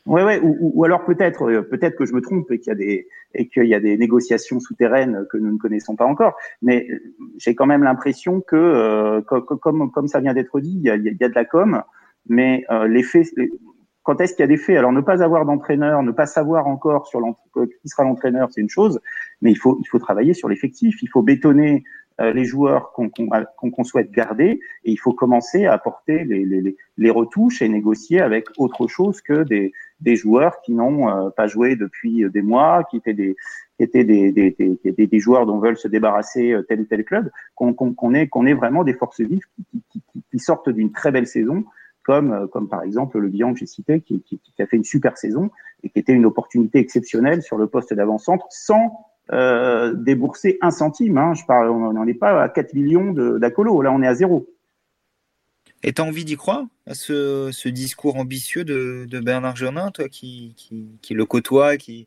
[0.07, 2.73] Ouais, ouais, ou, ou alors peut-être, euh, peut-être que je me trompe et qu'il y
[2.73, 6.37] a des et qu'il y a des négociations souterraines que nous ne connaissons pas encore.
[6.63, 10.83] Mais euh, j'ai quand même l'impression que, euh, comme comme ça vient d'être dit, il
[10.83, 11.83] y a, y a de la com,
[12.29, 13.27] mais euh, les faits,
[14.07, 14.79] quand est-ce qu'il y a des faits?
[14.79, 17.21] Alors ne pas avoir d'entraîneur, ne pas savoir encore sur
[17.53, 19.01] qui sera l'entraîneur, c'est une chose,
[19.43, 21.83] mais il faut il faut travailler sur l'effectif, il faut bétonner
[22.21, 27.11] euh, les joueurs qu'on souhaite garder et il faut commencer à apporter les, les, les,
[27.11, 31.75] retouches et négocier avec autre chose que des, des joueurs qui n'ont euh, pas joué
[31.75, 33.35] depuis des mois, qui étaient des
[33.77, 37.05] qui étaient des, des, des, des, joueurs dont veulent se débarrasser euh, tel ou tel
[37.05, 40.93] club, qu'on qu'on ait, qu'on ait vraiment des forces vives qui, qui, qui sortent d'une
[40.93, 41.65] très belle saison
[42.07, 45.19] comme, comme par exemple le bilan que j'ai cité, qui, qui, a fait une super
[45.19, 45.51] saison
[45.83, 51.19] et qui était une opportunité exceptionnelle sur le poste d'avant-centre, sans euh, débourser un centime.
[51.19, 51.35] Hein.
[51.35, 53.83] Je parle, on n'en est pas à 4 millions d'accolos.
[53.83, 54.49] Là, on est à zéro.
[55.83, 59.91] Et tu as envie d'y croire à ce, ce, discours ambitieux de, de Bernard Jonin,
[59.91, 62.07] toi qui, qui, qui, le côtoie, qui,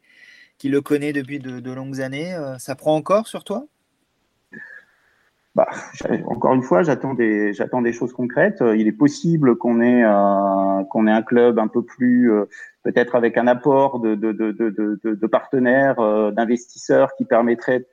[0.58, 3.68] qui le connaît depuis de, de longues années euh, Ça prend encore sur toi?
[5.60, 5.68] Bah,
[6.26, 8.64] encore une fois, j'attends des, j'attends des choses concrètes.
[8.76, 12.46] Il est possible qu'on ait, euh, qu'on ait un club un peu plus, euh,
[12.84, 17.86] peut-être avec un apport de, de, de, de, de partenaires, euh, d'investisseurs qui permettrait,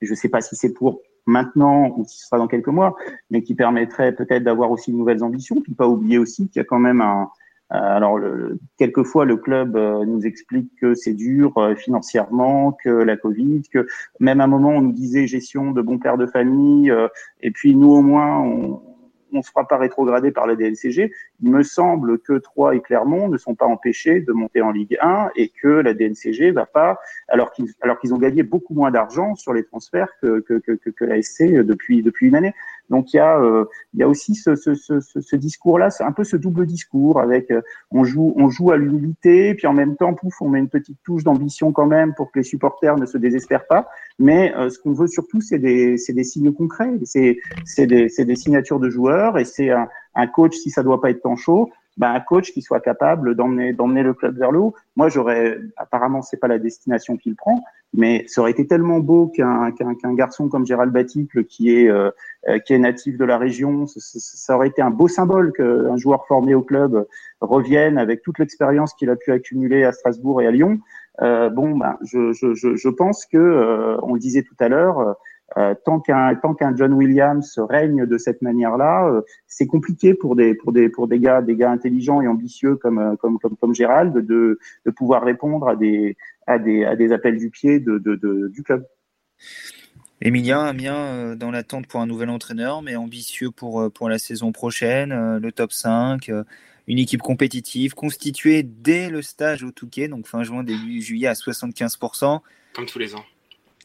[0.00, 2.96] je ne sais pas si c'est pour maintenant ou si ce sera dans quelques mois,
[3.30, 5.60] mais qui permettrait peut-être d'avoir aussi de nouvelles ambitions.
[5.60, 7.26] Puis pas oublier aussi qu'il y a quand même un, euh,
[7.70, 13.16] alors, le, quelquefois, le club euh, nous explique que c'est dur euh, financièrement, que la
[13.16, 13.86] Covid, que
[14.18, 16.92] même à un moment, on nous disait gestion de bon père de famille,
[17.42, 18.82] et puis nous, au moins, on,
[19.32, 21.12] ne se fera pas rétrograder par la DNCG.
[21.40, 24.98] Il me semble que Troyes et Clermont ne sont pas empêchés de monter en Ligue
[25.00, 28.90] 1 et que la DNCG va pas, alors qu'ils alors qu'ils ont gagné beaucoup moins
[28.90, 32.54] d'argent sur les transferts que, que la SC depuis depuis une année.
[32.90, 36.12] Donc il y a euh, il y a aussi ce, ce, ce, ce discours-là, un
[36.12, 39.96] peu ce double discours avec euh, on joue on joue à l'humilité, puis en même
[39.96, 43.06] temps pouf on met une petite touche d'ambition quand même pour que les supporters ne
[43.06, 43.88] se désespèrent pas.
[44.18, 48.08] Mais euh, ce qu'on veut surtout c'est des c'est des signes concrets, c'est c'est des
[48.08, 51.22] c'est des signatures de joueurs et c'est un, un coach si ça doit pas être
[51.22, 54.74] tant chaud bah, un coach qui soit capable d'emmener d'emmener le club vers le haut.
[54.96, 59.26] Moi, j'aurais apparemment c'est pas la destination qu'il prend, mais ça aurait été tellement beau
[59.28, 62.10] qu'un qu'un garçon comme Gérald Baticle, qui est euh,
[62.64, 66.26] qui est natif de la région, ça, ça aurait été un beau symbole qu'un joueur
[66.26, 67.06] formé au club
[67.40, 70.78] revienne avec toute l'expérience qu'il a pu accumuler à Strasbourg et à Lyon.
[71.22, 75.16] Euh, bon, ben, je, je, je, pense que euh, on le disait tout à l'heure
[75.58, 80.36] euh, tant qu'un tant qu'un John Williams règne de cette manière-là, euh, c'est compliqué pour
[80.36, 83.56] des pour des pour des gars des gars intelligents et ambitieux comme euh, comme comme
[83.56, 86.16] comme Gérald de de pouvoir répondre à des
[86.50, 88.86] à des à des appels du pied de, de, de du club.
[90.22, 95.38] Emilien, Amiens dans l'attente pour un nouvel entraîneur, mais ambitieux pour pour la saison prochaine,
[95.38, 96.30] le top 5
[96.90, 101.34] une équipe compétitive constituée dès le stage au Touquet, donc fin juin, début juillet à
[101.34, 102.40] 75%.
[102.74, 103.24] Comme tous les ans.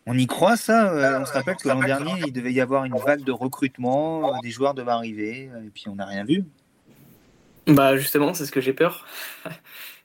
[0.08, 2.86] On y croit ça euh, On se rappelle que l'an dernier, il devait y avoir
[2.86, 6.46] une vague de recrutement, euh, des joueurs devaient arriver, et puis on n'a rien vu.
[7.68, 9.06] Bah justement, c'est ce que j'ai peur.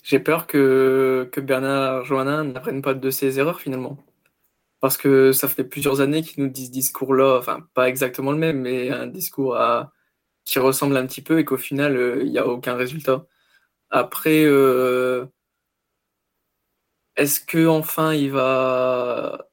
[0.03, 3.99] j'ai peur que, que Bernard Johannin n'apprenne pas de ses erreurs finalement.
[4.81, 8.39] Parce que ça fait plusieurs années qu'il nous dit ce discours-là, enfin pas exactement le
[8.39, 9.59] même, mais un discours
[10.45, 13.27] qui ressemble un petit peu et qu'au final, euh, il n'y a aucun résultat.
[13.91, 14.45] Après,
[17.17, 19.51] est-ce que enfin il va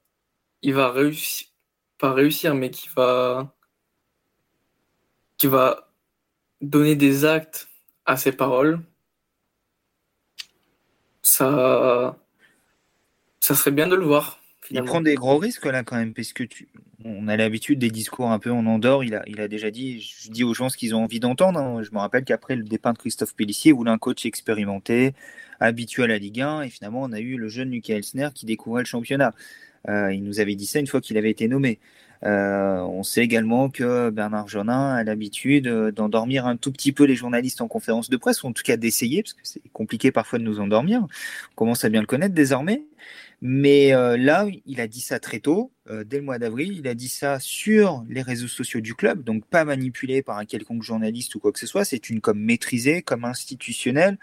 [0.62, 1.48] il va réussir,
[1.98, 3.54] pas réussir, mais qui va,
[5.36, 5.92] qui va
[6.60, 7.68] donner des actes
[8.06, 8.80] à ses paroles,
[11.28, 12.16] ça,
[13.40, 14.40] ça serait bien de le voir.
[14.70, 16.68] Il prend des gros risques là quand même, parce que tu...
[17.04, 19.04] on a l'habitude des discours un peu en Andorre.
[19.04, 21.58] Il a, il a déjà dit, je dis aux gens ce qu'ils ont envie d'entendre.
[21.58, 21.82] Hein.
[21.82, 25.14] Je me rappelle qu'après le départ de Christophe Pellissier, voulait un coach expérimenté,
[25.60, 28.46] habitué à la Ligue 1, et finalement on a eu le jeune Lucas Elsner qui
[28.46, 29.34] découvrait le championnat.
[29.88, 31.78] Euh, il nous avait dit ça une fois qu'il avait été nommé.
[32.24, 37.14] Euh, on sait également que Bernard Jonin a l'habitude d'endormir un tout petit peu les
[37.14, 40.38] journalistes en conférence de presse, ou en tout cas d'essayer, parce que c'est compliqué parfois
[40.38, 41.02] de nous endormir.
[41.02, 42.82] On commence à bien le connaître désormais.
[43.40, 46.76] Mais euh, là, il a dit ça très tôt, euh, dès le mois d'avril.
[46.76, 50.44] Il a dit ça sur les réseaux sociaux du club, donc pas manipulé par un
[50.44, 51.84] quelconque journaliste ou quoi que ce soit.
[51.84, 54.18] C'est une com maîtrisée, comme institutionnelle.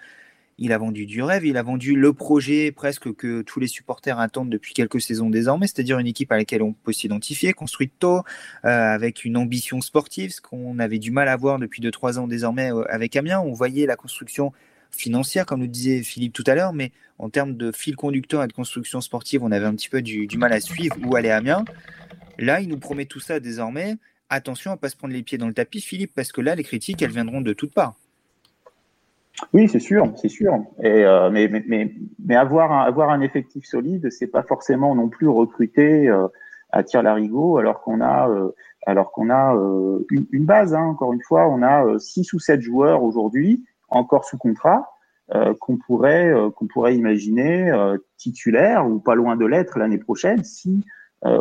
[0.57, 4.19] Il a vendu du rêve, il a vendu le projet presque que tous les supporters
[4.19, 8.19] attendent depuis quelques saisons désormais, c'est-à-dire une équipe à laquelle on peut s'identifier, construite tôt,
[8.63, 12.27] euh, avec une ambition sportive, ce qu'on avait du mal à voir depuis 2-3 ans
[12.27, 13.41] désormais avec Amiens.
[13.41, 14.53] On voyait la construction
[14.91, 18.47] financière, comme nous disait Philippe tout à l'heure, mais en termes de fil conducteur et
[18.47, 21.65] de construction sportive, on avait un petit peu du, mal à suivre où aller Amiens.
[22.37, 23.95] Là, il nous promet tout ça désormais.
[24.29, 26.55] Attention à ne pas se prendre les pieds dans le tapis, Philippe, parce que là,
[26.55, 27.95] les critiques, elles viendront de toutes parts.
[29.53, 30.53] Oui, c'est sûr, c'est sûr.
[30.81, 31.93] Et euh, mais, mais,
[32.23, 36.27] mais, avoir, un, avoir un effectif solide, c'est pas forcément non plus recruter euh,
[36.71, 38.51] à tir larigot, alors qu'on a, euh,
[38.85, 39.53] alors qu'on a
[40.09, 40.73] une, base.
[40.73, 44.95] Hein, encore une fois, on a six ou sept joueurs aujourd'hui encore sous contrat
[45.33, 49.97] euh, qu'on pourrait euh, qu'on pourrait imaginer euh, titulaire ou pas loin de l'être l'année
[49.97, 50.85] prochaine si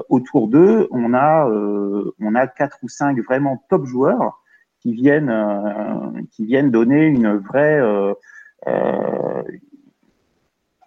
[0.09, 4.43] autour d'eux on a on a quatre ou cinq vraiment top joueurs
[4.85, 7.81] qui viennent qui viennent donner une vraie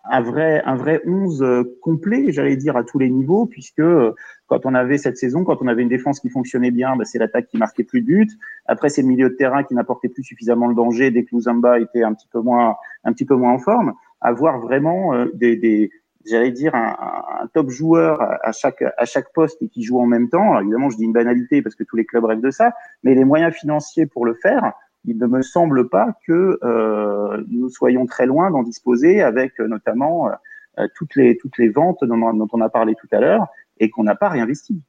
[0.09, 4.13] un vrai, un vrai 11 euh, complet, j'allais dire, à tous les niveaux, puisque euh,
[4.47, 7.19] quand on avait cette saison, quand on avait une défense qui fonctionnait bien, bah, c'est
[7.19, 8.31] l'attaque qui marquait plus de buts.
[8.65, 11.79] Après, c'est le milieu de terrain qui n'apportait plus suffisamment le danger dès que Luzamba
[11.79, 13.93] était un petit peu moins, un petit peu moins en forme.
[14.21, 15.91] Avoir vraiment euh, des
[16.29, 20.29] j'allais dire, un, top joueur à chaque, à chaque poste et qui joue en même
[20.29, 20.51] temps.
[20.51, 23.15] Alors, évidemment, je dis une banalité parce que tous les clubs rêvent de ça, mais
[23.15, 24.73] les moyens financiers pour le faire,
[25.07, 29.67] il ne me semble pas que euh, nous soyons très loin d'en disposer avec euh,
[29.67, 30.29] notamment
[30.77, 33.47] euh, toutes, les, toutes les ventes dont, on a parlé tout à l'heure
[33.79, 34.81] et qu'on n'a pas réinvesti.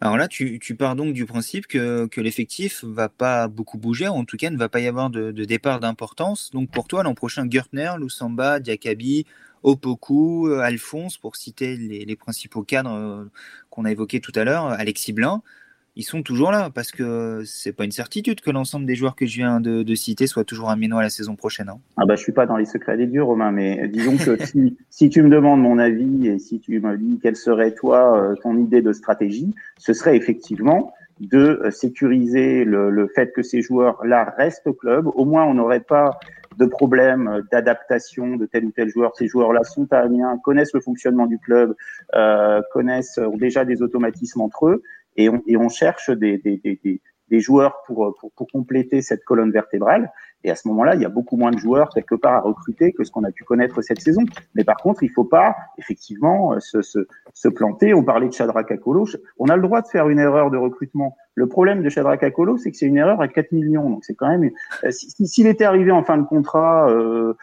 [0.00, 4.24] Alors là, tu, pars donc du principe que, que l'effectif va pas beaucoup bouger, en
[4.24, 6.52] tout cas ne va pas y avoir de, départ d'importance.
[6.52, 9.26] Donc pour toi, l'an prochain, Gertner, Lusamba, Diakabi,
[9.62, 13.28] Opoku, Alphonse, pour citer les, principaux cadres
[13.70, 15.42] qu'on a évoqués tout à l'heure, Alexis Blin,
[15.98, 19.26] ils sont toujours là parce que c'est pas une certitude que l'ensemble des joueurs que
[19.26, 21.68] je viens de, citer soient toujours à Ménois la saison prochaine.
[21.68, 21.80] Hein.
[21.96, 24.38] Ah bah suis pas dans les secrets des dieux Romain, mais disons que
[24.90, 28.36] si, tu me demandes mon avis et si tu me dis quelle serait toi euh,
[28.36, 34.34] ton idée de stratégie, ce serait effectivement de euh, sécuriser le, fait que ces joueurs-là
[34.38, 35.08] restent au club.
[35.12, 36.20] Au moins on n'aurait pas
[36.58, 39.16] de problème d'adaptation de tel ou tel joueur.
[39.16, 41.74] Ces joueurs-là sont à Amiens, connaissent le fonctionnement du club,
[42.14, 44.82] euh, connaissent ont déjà des automatismes entre eux
[45.16, 49.24] et on, et on cherche des, des, des, des joueurs pour, pour, pour, compléter cette
[49.24, 50.10] colonne vertébrale.
[50.44, 52.92] Et à ce moment-là, il y a beaucoup moins de joueurs quelque part à recruter
[52.92, 54.22] que ce qu'on a pu connaître cette saison.
[54.54, 57.00] Mais par contre, il faut pas effectivement euh, se, se,
[57.34, 57.92] se planter.
[57.92, 59.06] On parlait de Shadrach Akolo.
[59.38, 61.16] On a le droit de faire une erreur de recrutement.
[61.34, 63.90] Le problème de Shadrach Akolo, c'est que c'est une erreur à 4 millions.
[63.90, 64.50] Donc c'est quand même.
[64.84, 67.34] Euh, s'il était arrivé en fin de contrat, euh,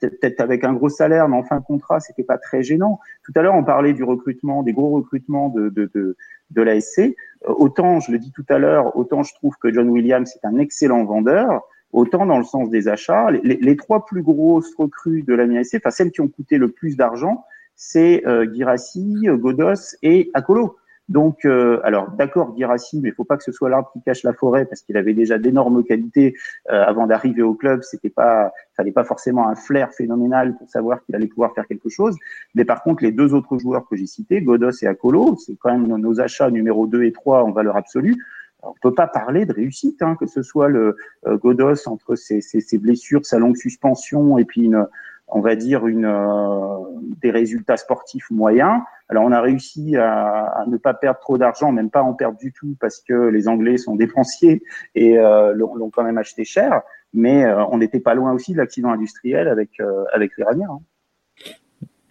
[0.00, 3.00] peut-être avec un gros salaire, mais en fin de contrat, c'était pas très gênant.
[3.24, 6.16] Tout à l'heure, on parlait du recrutement, des gros recrutements de, de, de,
[6.50, 6.98] de l'ASC.
[6.98, 7.12] Euh,
[7.44, 10.58] autant, je le dis tout à l'heure, autant je trouve que John Williams est un
[10.58, 11.62] excellent vendeur,
[11.92, 16.10] autant dans le sens des achats, les, trois plus grosses recrues de la enfin celles
[16.10, 20.76] qui ont coûté le plus d'argent, c'est euh, Girassi, Godos et Akolo.
[21.08, 24.24] Donc, euh, alors d'accord, Girassi, mais il faut pas que ce soit l'arbre qui cache
[24.24, 26.34] la forêt parce qu'il avait déjà d'énormes qualités
[26.70, 27.82] euh, avant d'arriver au club.
[27.82, 31.88] C'était pas, fallait pas forcément un flair phénoménal pour savoir qu'il allait pouvoir faire quelque
[31.88, 32.16] chose.
[32.56, 35.70] Mais par contre, les deux autres joueurs que j'ai cités, Godos et Akolo, c'est quand
[35.70, 38.16] même nos, achats numéro 2 et 3 en valeur absolue.
[38.62, 40.96] on peut pas parler de réussite, hein, que ce soit le
[41.28, 44.86] euh, Godos entre ses, ses, ses, blessures, sa longue suspension et puis une,
[45.28, 46.78] on va dire une, euh,
[47.20, 48.80] des résultats sportifs moyens.
[49.08, 52.52] Alors on a réussi à, ne pas perdre trop d'argent, même pas en perdre du
[52.52, 54.62] tout parce que les Anglais sont dépensiers
[54.94, 56.82] et euh, l'ont quand même acheté cher.
[57.12, 59.80] Mais euh, on n'était pas loin aussi de l'accident industriel avec
[60.12, 60.68] avec l'Iranien.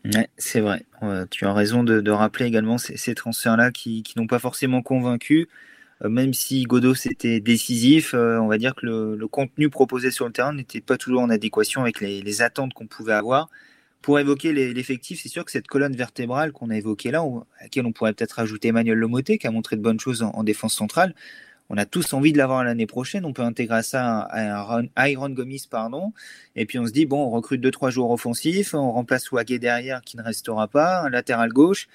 [0.06, 0.24] Hein.
[0.38, 0.86] c'est vrai.
[1.30, 5.48] tu as raison de, rappeler également ces, transferts-là qui n'ont pas forcément convaincu.
[6.04, 10.26] Euh, même si Godot était décisif, euh, on va dire que le, contenu proposé sur
[10.26, 13.50] le terrain n'était pas toujours en adéquation avec les, attentes qu'on pouvait avoir.
[14.02, 17.88] Pour évoquer l'effectif, c'est sûr que cette colonne vertébrale qu'on a évoquée là, à laquelle
[17.88, 21.16] on pourrait peut-être ajouter Emmanuel Lomoté, qui a montré de bonnes choses en, défense centrale,
[21.70, 23.26] on a tous envie de l'avoir l'année prochaine.
[23.26, 26.14] On peut intégrer ça à, Iron Gomis, pardon.
[26.56, 29.58] Et puis on se dit, bon, on recrute deux, trois joueurs offensifs, on remplace Wagé
[29.58, 31.88] derrière qui ne restera pas, un latéral gauche.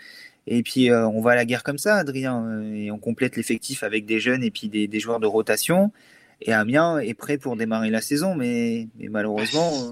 [0.46, 3.36] Et puis euh, on va à la guerre comme ça, Adrien, euh, et on complète
[3.36, 5.92] l'effectif avec des jeunes et puis des, joueurs de rotation.
[6.40, 9.72] Et Amiens est prêt pour démarrer la saison, mais, malheureusement.
[9.74, 9.90] Euh,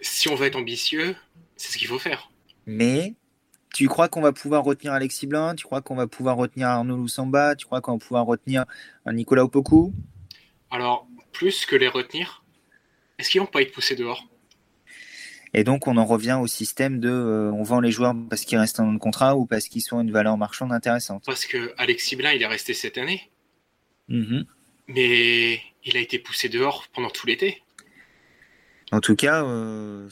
[0.00, 1.16] si on veut être ambitieux,
[1.56, 2.30] c'est ce qu'il faut faire.
[2.66, 3.14] Mais
[3.74, 5.54] tu crois qu'on va pouvoir retenir Alexis Blin?
[5.54, 7.56] Tu crois qu'on va pouvoir retenir Arnaud Loussamba?
[7.56, 8.66] Tu crois qu'on va pouvoir retenir
[9.06, 9.94] un Nicolas Opoku?
[10.70, 12.44] Alors, plus que les retenir,
[13.18, 14.29] est-ce qu'ils vont pas être poussés dehors?
[15.52, 18.80] Et donc, on en revient au système de on vend les joueurs parce qu'ils restent
[18.80, 21.24] en contrat ou parce qu'ils sont une valeur marchande intéressante.
[21.26, 23.30] Parce que Alexis Blin, il est resté cette année.
[24.08, 24.44] Mm-hmm.
[24.88, 27.62] Mais il a été poussé dehors pendant tout l'été.
[28.92, 30.08] En tout cas, euh,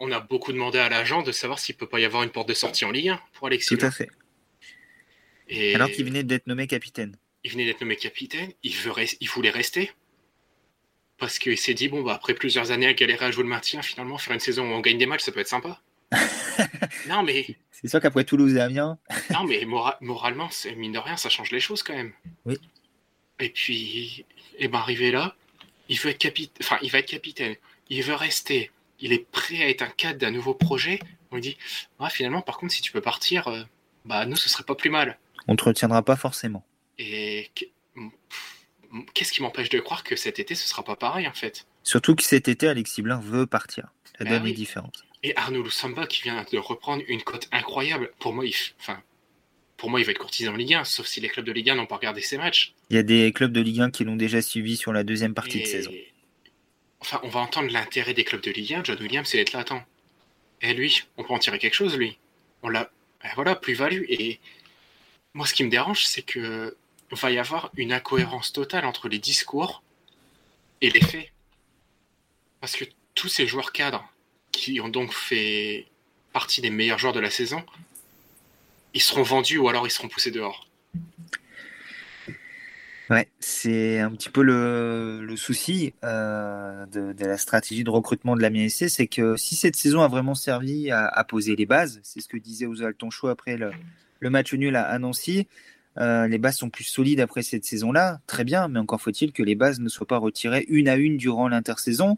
[0.00, 2.48] on a beaucoup demandé à l'agent de savoir s'il peut pas y avoir une porte
[2.48, 3.76] de sortie en Ligue 1 pour Alexis.
[3.76, 4.10] Tout à fait.
[5.74, 7.16] Alors qu'il venait d'être nommé capitaine.
[7.44, 9.92] Il venait d'être nommé capitaine, il, veut il voulait rester.
[11.18, 13.82] Parce qu'il s'est dit, bon, bah, après plusieurs années à galérer à jouer le maintien,
[13.82, 15.80] finalement, faire une saison où on gagne des matchs, ça peut être sympa.
[17.08, 17.46] non, mais.
[17.70, 18.98] C'est sûr qu'après Toulouse et Amiens.
[19.30, 22.12] non, mais moralement, mine de rien, ça change les choses quand même.
[22.44, 22.58] Oui.
[23.40, 24.24] Et puis,
[24.58, 25.34] et ben, arrivé là,
[25.88, 27.54] il veut être capitaine, enfin, il va être capitaine,
[27.90, 31.00] il veut rester, il est prêt à être un cadre d'un nouveau projet.
[31.30, 31.56] On lui dit,
[31.98, 33.62] ah, finalement, par contre, si tu peux partir, euh,
[34.04, 35.18] bah, nous, ce serait pas plus mal.
[35.48, 36.64] On ne te retiendra pas forcément.
[36.98, 37.50] Et
[39.14, 41.66] qu'est-ce qui m'empêche de croire que cet été, ce sera pas pareil, en fait?
[41.82, 43.88] Surtout que cet été, Alexis Blin veut partir.
[44.18, 45.04] La ben donne est différente.
[45.22, 48.12] Et Arnaud Lusamba qui vient de reprendre une cote incroyable.
[48.18, 49.02] Pour moi, il, enfin,
[49.76, 51.70] pour moi, il va être courtisé en Ligue 1, sauf si les clubs de Ligue
[51.70, 52.74] 1 n'ont pas regardé ses matchs.
[52.90, 55.34] Il y a des clubs de Ligue 1 qui l'ont déjà suivi sur la deuxième
[55.34, 55.92] partie de saison.
[57.00, 58.84] Enfin, on va entendre l'intérêt des clubs de Ligue 1.
[58.84, 59.60] John Williams, c'est d'être là.
[59.60, 59.84] Attends.
[60.62, 62.18] Et lui, on peut en tirer quelque chose, lui.
[62.62, 62.90] On l'a.
[63.22, 64.04] Ben voilà, plus-value.
[64.08, 64.40] Et
[65.34, 66.76] moi, ce qui me dérange, c'est que
[67.12, 69.82] va y avoir une incohérence totale entre les discours
[70.80, 71.30] et les faits.
[72.60, 74.08] Parce que tous ces joueurs cadres
[74.52, 75.86] qui ont donc fait
[76.32, 77.64] partie des meilleurs joueurs de la saison,
[78.94, 80.66] ils seront vendus ou alors ils seront poussés dehors.
[83.08, 88.50] Ouais, c'est un petit peu le, souci euh, de, la stratégie de recrutement de la
[88.50, 92.26] MSC, c'est que si cette saison a vraiment servi à, poser les bases, c'est ce
[92.26, 93.70] que disait Oswald Tonchou après le,
[94.28, 95.46] match nul à, Nancy,
[95.98, 99.42] euh, les bases sont plus solides après cette saison-là, très bien, mais encore faut-il que
[99.42, 102.16] les bases ne soient pas retirées une à une durant l'intersaison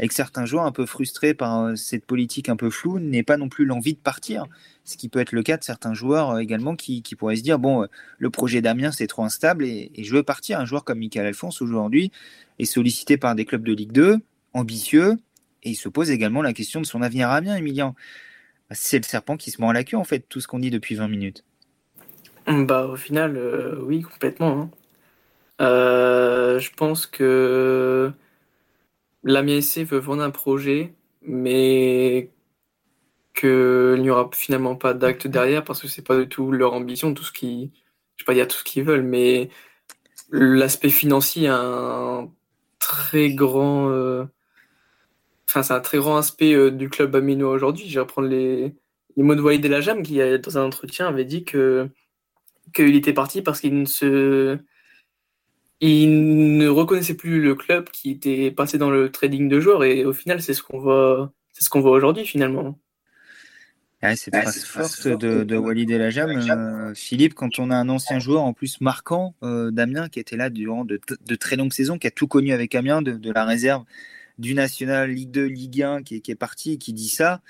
[0.00, 3.22] et que certains joueurs un peu frustrés par euh, cette politique un peu floue n'aient
[3.22, 4.46] pas non plus l'envie de partir.
[4.84, 7.58] Ce qui peut être le cas de certains joueurs euh, également qui, pourraient se dire
[7.58, 7.86] bon,
[8.18, 10.58] le projet d'Amiens c'est trop instable et, je veux partir.
[10.58, 12.10] Un joueur comme Michael Alphonse aujourd'hui
[12.58, 14.18] est sollicité par des clubs de Ligue 2,
[14.54, 15.16] ambitieux,
[15.62, 17.94] et il se pose également la question de son avenir à Amiens, Emilien.
[18.72, 20.94] C'est le serpent qui se mord la queue en fait, tout ce qu'on dit depuis
[20.94, 21.44] 20 minutes.
[22.50, 24.60] Bah, au final, euh, oui, complètement.
[24.62, 24.70] Hein.
[25.60, 28.12] Euh, je pense que
[29.22, 32.30] la MSC veut vendre un projet, mais
[33.34, 37.14] qu'il n'y aura finalement pas d'acte derrière parce que c'est pas du tout leur ambition,
[37.14, 37.72] tout ce qui,
[38.16, 39.50] je vais pas dire tout ce qu'ils veulent, mais
[40.32, 42.32] l'aspect financier a un
[42.80, 44.24] très grand, euh,
[45.48, 47.88] enfin c'est un très grand aspect du club aminois aujourd'hui.
[47.88, 48.74] Je vais reprendre les,
[49.16, 51.90] les mots de Walid Elajam qui dans un entretien avait dit que
[52.72, 54.58] qu'il était parti parce qu'il ne se
[55.80, 60.04] il ne reconnaissait plus le club qui était passé dans le trading de joueurs et
[60.04, 62.78] au final c'est ce qu'on voit c'est ce qu'on voit aujourd'hui finalement.
[64.02, 66.30] Ah, c'est phrase forte de, de Walid El Ajam.
[66.30, 70.38] Euh, Philippe, quand on a un ancien joueur en plus marquant, euh, Damien, qui était
[70.38, 70.98] là durant de,
[71.38, 73.84] très longues saisons, qui a tout connu avec Amiens, de, la réserve
[74.38, 77.42] du National Ligue 2, Ligue 1, qui, qui est parti et qui dit ça,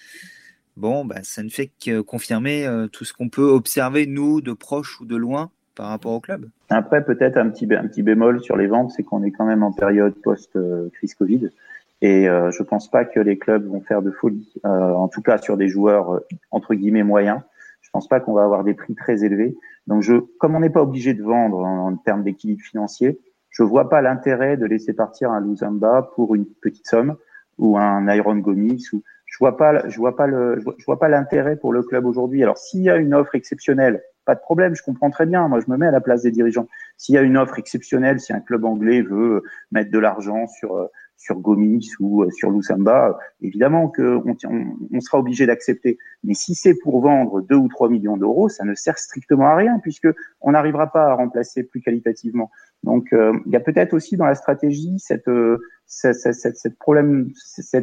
[0.81, 4.53] bon, bah, ça ne fait que confirmer euh, tout ce qu'on peut observer, nous, de
[4.53, 6.47] proche ou de loin, par rapport au club.
[6.71, 10.15] Après, peut-être un petit, bémol sur les ventes, c'est qu'on est quand même en période
[10.23, 11.51] post-crise Covid.
[12.03, 15.21] Et euh, je pense pas que les clubs vont faire de folie, euh, en tout
[15.21, 17.41] cas sur des joueurs entre guillemets moyens.
[17.83, 19.55] Je pense pas qu'on va avoir des prix très élevés.
[19.87, 20.05] Donc,
[20.39, 23.19] comme on n'est pas obligé de vendre en, termes d'équilibre financier,
[23.51, 27.17] je vois pas l'intérêt de laisser partir un Luzamba pour une petite somme
[27.59, 29.03] ou un Iron Gomis ou
[29.41, 32.43] vois pas, je vois pas le, je vois pas l'intérêt pour le club aujourd'hui.
[32.43, 35.49] Alors s'il y a une offre exceptionnelle, pas de problème, je comprends très bien.
[35.49, 36.69] Moi, je me mets à la place des dirigeants.
[36.97, 40.89] S'il y a une offre exceptionnelle, si un club anglais veut mettre de l'argent sur
[41.21, 45.99] sur Gomis ou sur Lusamba, évidemment que on, sera obligé d'accepter.
[46.25, 49.55] Mais si c'est pour vendre 2 ou 3 millions d'euros, ça ne sert strictement à
[49.55, 50.09] rien puisque
[50.41, 52.51] on n'arrivera pas à remplacer plus qualitativement.
[52.85, 55.29] Donc, euh, il y a peut-être aussi dans la stratégie cette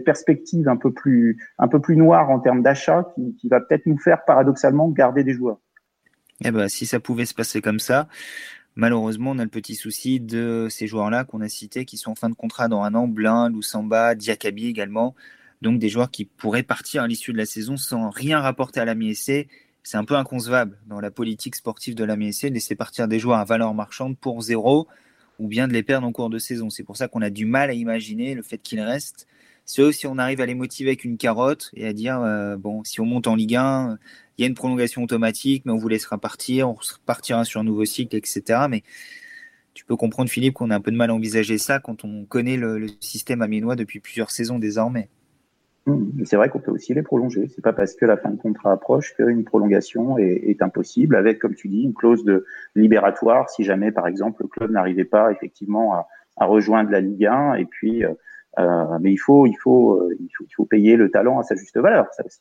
[0.04, 4.26] perspective un peu plus, un noire en termes d'achat qui, qui, va peut-être nous faire
[4.26, 5.60] paradoxalement garder des joueurs.
[6.44, 8.08] Eh ben, si ça pouvait se passer comme ça,
[8.78, 12.16] malheureusement, on a le petit souci de ces joueurs-là qu'on a cités qui sont en
[12.16, 15.16] fin de contrat dans un an, Blin, Loussamba, Diakabi également.
[15.62, 18.86] Donc des joueurs qui pourraient partir à l'issue de la saison sans rien rapporter à
[18.86, 19.48] la MSC.
[19.82, 23.20] C'est un peu inconcevable dans la politique sportive de la MSC de laisser partir des
[23.20, 24.88] joueurs à valeur marchande pour zéro
[25.40, 26.70] ou bien de les perdre en cours de saison.
[26.70, 29.28] C'est pour ça qu'on a du mal à imaginer le fait qu'ils restent.
[29.70, 32.86] Sauf si on arrive à les motiver avec une carotte et à dire euh, bon,
[32.86, 33.98] si on monte en Ligue 1,
[34.38, 37.66] il y a une prolongation automatique, mais on vous laissera partir, on partira sur un
[37.66, 38.62] nouveau cycle, etc.
[38.70, 38.84] Mais
[39.74, 42.24] tu peux comprendre, Philippe, qu'on a un peu de mal à envisager ça quand on
[42.24, 45.10] connaît le, système aménois depuis plusieurs saisons désormais.
[46.24, 47.50] C'est vrai qu'on peut aussi les prolonger.
[47.54, 51.56] C'est pas parce que la fin de contrat approche qu'une prolongation est, impossible, avec, comme
[51.56, 52.46] tu dis, une clause de
[52.76, 56.08] libératoire si jamais, par exemple, le club n'arrivait pas effectivement à,
[56.46, 57.56] rejoindre la Ligue 1.
[57.56, 58.14] Et puis, euh,
[58.58, 62.08] mais il faut, faut, il faut, il faut payer le talent à sa juste valeur.
[62.14, 62.40] Ça aussi.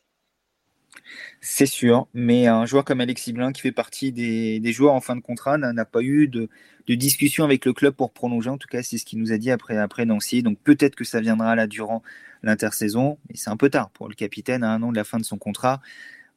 [1.40, 5.16] C'est sûr, mais un joueur comme Alexis Blin, qui fait partie des, joueurs en fin
[5.16, 6.48] de contrat, n'a pas eu de,
[6.88, 8.50] discussion avec le club pour prolonger.
[8.50, 10.42] En tout cas, c'est ce qu'il nous a dit après, après Nancy.
[10.42, 12.02] Donc peut-être que ça viendra là durant
[12.42, 15.18] l'intersaison, mais c'est un peu tard pour le capitaine à un an de la fin
[15.18, 15.80] de son contrat.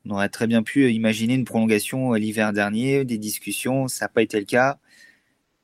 [0.05, 4.21] On aurait très bien pu imaginer une prolongation l'hiver dernier, des discussions, ça n'a pas
[4.21, 4.79] été le cas.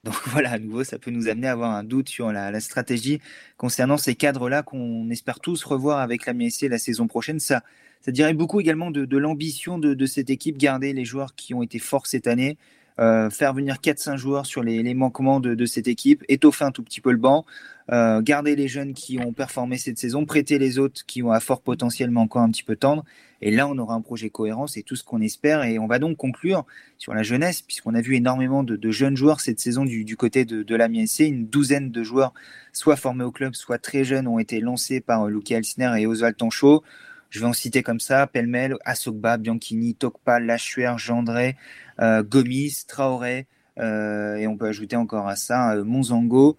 [0.05, 3.19] Donc voilà, à nouveau, ça peut nous amener à avoir un doute sur la, stratégie
[3.57, 7.39] concernant ces cadres-là qu'on espère tous revoir avec la MSC la saison prochaine.
[7.39, 7.63] Ça,
[8.07, 12.05] dirait beaucoup également de, l'ambition de, cette équipe, garder les joueurs qui ont été forts
[12.05, 12.57] cette année,
[12.99, 17.01] euh, faire venir 4-5 joueurs sur les, manquements de, cette équipe, étoffer un tout petit
[17.01, 17.45] peu le banc,
[17.91, 21.39] euh, garder les jeunes qui ont performé cette saison, prêter les autres qui ont à
[21.39, 23.03] fort potentiel mais encore un petit peu tendre.
[23.45, 25.63] Et là, on aura un projet cohérent, c'est tout ce qu'on espère.
[25.63, 26.65] Et on va donc conclure
[26.97, 30.63] sur la jeunesse, puisqu'on a vu énormément de, jeunes joueurs cette saison du, côté de,
[30.63, 31.19] de l'AMISC.
[31.19, 32.33] Une douzaine de joueurs,
[32.73, 36.35] soit formés au club, soit très jeunes, ont été lancés par Luki Alsner et Oswald
[36.35, 36.83] Tanchot.
[37.29, 41.55] Je vais en citer comme ça pêle-mêle Asogba, Bianchini, Tokpa, Lachuer, Gendré,
[41.99, 43.45] euh, Gomis, Traoré,
[43.77, 46.57] euh, et on peut ajouter encore à ça euh, Monzango.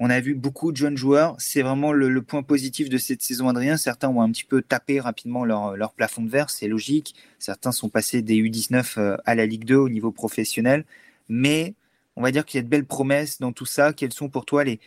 [0.00, 1.34] On a vu beaucoup de jeunes joueurs.
[1.38, 3.76] C'est vraiment le, point positif de cette saison, Adrien.
[3.76, 7.16] Certains ont un petit peu tapé rapidement leur, plafond de verre, c'est logique.
[7.40, 10.84] Certains sont passés des U19 à la Ligue 2 au niveau professionnel.
[11.28, 11.74] Mais
[12.14, 13.92] on va dire qu'il y a de belles promesses dans tout ça.
[13.92, 14.78] Quelles sont pour toi les,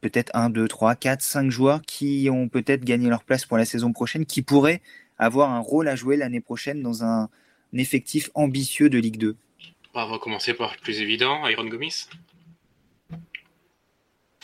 [0.00, 3.64] peut-être 1, 2, 3, 4, 5 joueurs qui ont peut-être gagné leur place pour la
[3.64, 4.80] saison prochaine, qui pourraient
[5.18, 7.28] avoir un rôle à jouer l'année prochaine dans un,
[7.72, 9.36] effectif ambitieux de Ligue 2
[9.92, 12.08] bah, On va commencer par le plus évident, Iron Gomis.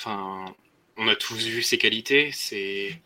[0.05, 0.53] Enfin,
[0.96, 2.32] on a tous vu ses qualités.
[2.32, 3.00] C'est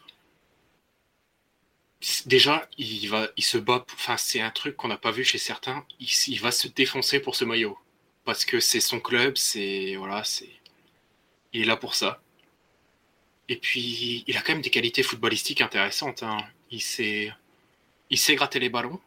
[2.25, 3.85] déjà, il va, il se bat.
[3.93, 5.85] Enfin, c'est un truc qu'on n'a pas vu chez certains.
[6.01, 7.79] Il, il, va se défoncer pour ce maillot
[8.25, 9.37] parce que c'est son club.
[9.37, 10.49] C'est voilà, c'est
[11.53, 12.23] il est là pour ça.
[13.49, 16.23] Et puis, il a quand même des qualités footballistiques intéressantes.
[16.23, 16.39] Hein.
[16.71, 17.33] Il, sait,
[18.11, 19.01] il sait gratter les ballons.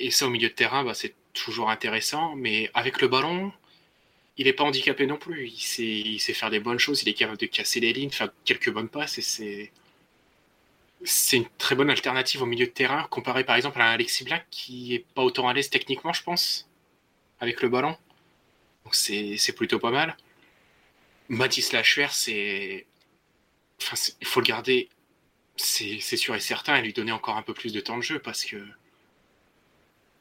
[0.00, 2.34] Et ça, au milieu de terrain, bah, c'est toujours intéressant.
[2.36, 3.52] Mais avec le ballon,
[4.38, 5.48] il n'est pas handicapé non plus.
[5.48, 7.02] Il sait, faire des bonnes choses.
[7.02, 9.18] Il est capable de casser les lignes, faire quelques bonnes passes.
[9.18, 9.70] Et
[11.04, 14.46] c'est, une très bonne alternative au milieu de terrain, comparé par exemple à Alexis Black,
[14.50, 16.68] qui est pas autant à l'aise techniquement, je pense,
[17.40, 17.96] avec le ballon.
[18.84, 20.16] Donc c'est, plutôt pas mal.
[21.28, 22.86] Mathis Lachuer, c'est
[24.20, 24.88] il faut le garder,
[25.56, 28.18] c'est sûr et certain, et lui donner encore un peu plus de temps de jeu
[28.18, 28.56] parce que.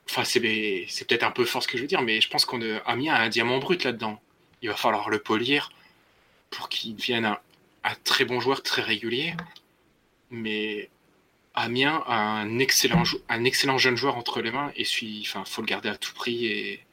[0.09, 2.61] Enfin, c'est peut-être un peu fort ce que je veux dire, mais je pense qu'on
[2.61, 4.21] a un diamant brut là-dedans.
[4.61, 5.71] Il va falloir le polir
[6.51, 9.33] pour qu'il devienne un, très bon joueur, très régulier.
[10.29, 10.89] Mais
[11.53, 15.61] Amiens a un excellent, un excellent jeune joueur entre les mains et il enfin, faut
[15.61, 16.85] le garder à tout prix et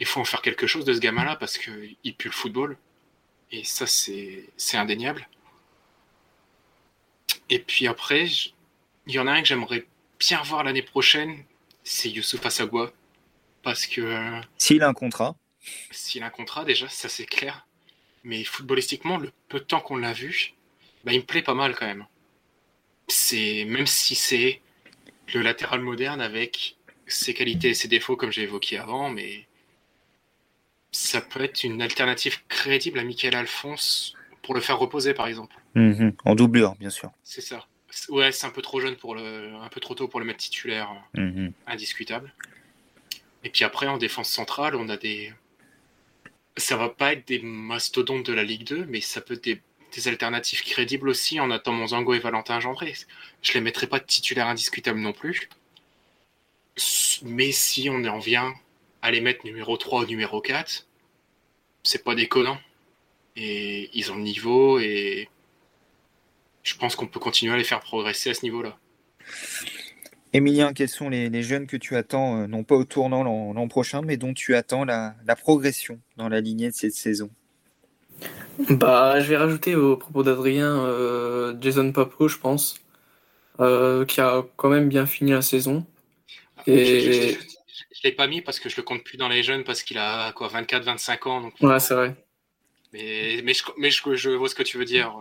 [0.00, 2.76] il faut en faire quelque chose de ce gamin-là parce qu'il pue le football.
[3.50, 5.28] Et ça, c'est indéniable.
[7.50, 8.26] Et puis après,
[9.06, 9.84] il y en a un que j'aimerais
[10.18, 11.44] bien voir l'année prochaine,
[11.84, 12.92] c'est Youssouf Assagua.
[13.62, 14.00] Parce que.
[14.00, 15.36] Euh, s'il a un contrat.
[15.90, 17.66] S'il a un contrat, déjà, ça c'est clair.
[18.24, 20.54] Mais footballistiquement, le peu de temps qu'on l'a vu,
[21.04, 22.06] bah, il me plaît pas mal quand même.
[23.08, 24.60] C'est Même si c'est
[25.34, 26.76] le latéral moderne avec
[27.06, 29.46] ses qualités et ses défauts, comme j'ai évoqué avant, mais
[30.92, 35.56] ça peut être une alternative crédible à Michael Alphonse pour le faire reposer, par exemple.
[35.74, 36.14] Mhm.
[36.24, 37.10] en doublure, bien sûr.
[37.22, 37.66] C'est ça.
[38.08, 40.40] Ouais, c'est un peu trop jeune pour le, un peu trop tôt pour le mettre
[40.40, 41.52] titulaire, mhm.
[41.66, 42.32] indiscutable.
[43.44, 45.32] Et puis après, en défense centrale, on a des.
[46.56, 49.60] Ça va pas être des mastodontes de la Ligue 2, mais ça peut être des,
[49.94, 52.94] des alternatives crédibles aussi en attendant Monzango et Valentin Gendré.
[53.42, 55.48] Je les mettrai pas de titulaire indiscutable non plus.
[57.22, 58.54] Mais si on en vient
[59.02, 60.86] à les mettre numéro 3 ou numéro 4,
[61.82, 62.58] c'est pas déconnant.
[63.36, 65.28] Et ils ont le niveau et
[66.62, 68.78] je pense qu'on peut continuer à les faire progresser à ce niveau-là.
[70.32, 74.00] Emilien, quels sont les, jeunes que tu attends, euh, non pas au tournant l'an prochain,
[74.02, 77.30] mais dont tu attends la, progression dans la lignée de cette saison?
[78.70, 82.80] Bah, Je vais rajouter au propos d'Adrien euh, Jason Papo, je pense,
[83.60, 85.84] euh, qui a quand même bien fini la saison.
[86.66, 87.36] Et...
[87.94, 89.82] Je ne l'ai pas mis parce que je le compte plus dans les jeunes parce
[89.82, 91.40] qu'il a quoi 24-25 ans.
[91.40, 91.54] Donc...
[91.60, 92.16] Ouais, c'est vrai.
[92.92, 95.16] Mais, mais, je, mais je, vois ce que tu veux dire.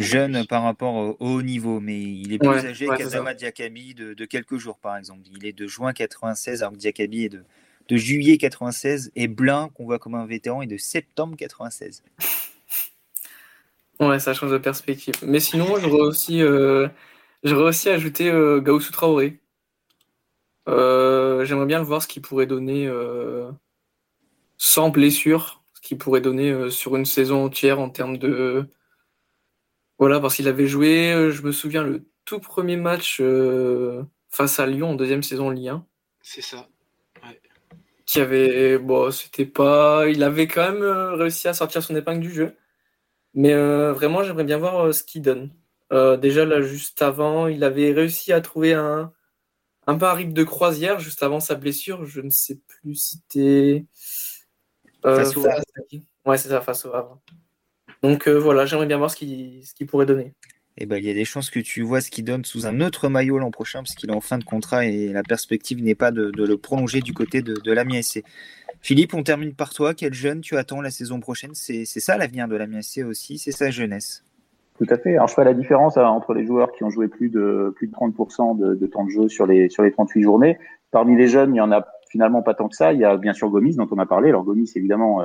[0.00, 4.24] Jeune par rapport au haut niveau, mais il est plus âgé qu'Azama Diakabi de, de,
[4.24, 5.20] quelques jours, par exemple.
[5.34, 7.44] Il est de juin 96, alors que Diakabi est de,
[7.88, 12.02] de juillet 96, et Blin, qu'on voit comme un vétéran, est de septembre 96.
[14.00, 15.14] Ouais, ça change de perspective.
[15.22, 16.88] Mais sinon, vois aussi euh,
[17.42, 19.38] J'aurais aussi ajouté euh, Gaussou Traoré.
[20.68, 23.50] Euh, j'aimerais bien le voir ce qu'il pourrait donner euh,
[24.58, 28.66] sans blessure, ce qu'il pourrait donner sur une saison entière en termes de.
[30.00, 33.22] Voilà, parce qu'il avait joué, je me souviens, le tout premier match
[34.28, 35.86] face à Lyon en deuxième saison Ligue 1.
[36.22, 36.66] C'est ça.
[38.06, 38.78] Qui avait.
[38.78, 40.08] Bon, c'était pas.
[40.08, 42.56] Il avait quand même réussi à sortir son épingle du jeu.
[43.34, 45.52] Mais vraiment, j'aimerais bien voir ce qu'il donne.
[45.92, 49.12] Euh, déjà, là, juste avant, il avait réussi à trouver un,
[49.86, 52.04] un peu un rythme de croisière juste avant sa blessure.
[52.04, 53.86] Je ne sais plus si c'était.
[55.04, 55.46] Euh, face au
[56.26, 57.18] Ouais, c'est ça, face au Havre.
[58.02, 60.32] Donc euh, voilà, j'aimerais bien voir ce qu'il ce pourrait donner.
[60.78, 62.80] Eh ben, il y a des chances que tu vois ce qu'il donne sous un
[62.80, 65.94] autre maillot l'an prochain, parce qu'il est en fin de contrat et la perspective n'est
[65.94, 68.22] pas de, le prolonger du côté de, de l'Amiens SC.
[68.80, 69.92] Philippe, on termine par toi.
[69.92, 71.50] Quel jeune tu attends la saison prochaine?
[71.54, 74.24] C'est ça l'avenir de l'Amiens SC aussi, c'est sa jeunesse.
[74.78, 75.16] Tout à fait.
[75.16, 77.86] Alors je fais la différence hein, entre les joueurs qui ont joué plus de plus
[77.86, 80.58] de 30% de, de, temps de jeu sur les sur les 38 journées.
[80.90, 82.94] Parmi les jeunes, il y en a finalement pas tant que ça.
[82.94, 84.30] Il y a bien sûr Gomis dont on a parlé.
[84.30, 85.24] Alors Gomis évidemment, euh,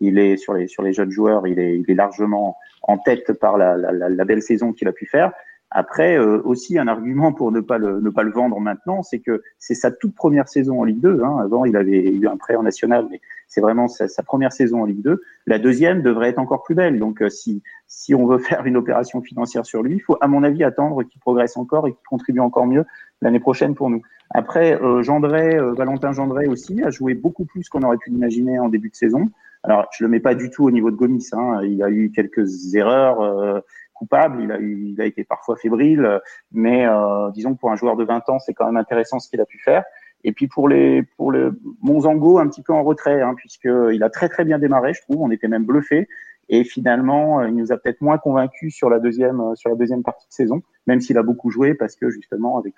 [0.00, 3.32] il est sur les sur les jeunes joueurs, il est il est largement en tête
[3.32, 5.32] par la, la, la belle saison qu'il a pu faire.
[5.72, 9.18] Après, euh, aussi un argument pour ne pas le ne pas le vendre maintenant, c'est
[9.18, 11.22] que c'est sa toute première saison en Ligue 2.
[11.24, 11.38] Hein.
[11.42, 14.84] Avant, il avait eu un prêt en national, mais c'est vraiment sa, première saison en
[14.84, 15.20] Ligue 2.
[15.46, 16.98] La deuxième devrait être encore plus belle.
[16.98, 20.28] Donc, euh, si si on veut faire une opération financière sur lui, il faut, à
[20.28, 22.84] mon avis, attendre qu'il progresse encore et qu'il contribue encore mieux
[23.22, 24.02] l'année prochaine pour nous.
[24.30, 28.68] Après, euh, euh, Valentin Gendray aussi a joué beaucoup plus qu'on aurait pu l'imaginer en
[28.68, 29.30] début de saison.
[29.66, 31.28] Alors, je le mets pas du tout au niveau de Gomis.
[31.32, 31.60] Hein.
[31.64, 33.62] Il a eu quelques erreurs
[33.96, 36.20] coupable, il a, il a été parfois fébrile,
[36.52, 39.28] mais euh, disons que pour un joueur de 20 ans, c'est quand même intéressant ce
[39.28, 39.84] qu'il a pu faire.
[40.24, 44.10] Et puis pour les pour le Monzango, un petit peu en retrait, hein, puisqu'il a
[44.10, 45.22] très très bien démarré, je trouve.
[45.22, 46.08] On était même bluffé.
[46.48, 50.28] Et finalement, il nous a peut-être moins convaincus sur la deuxième sur la deuxième partie
[50.28, 52.74] de saison, même s'il a beaucoup joué, parce que justement avec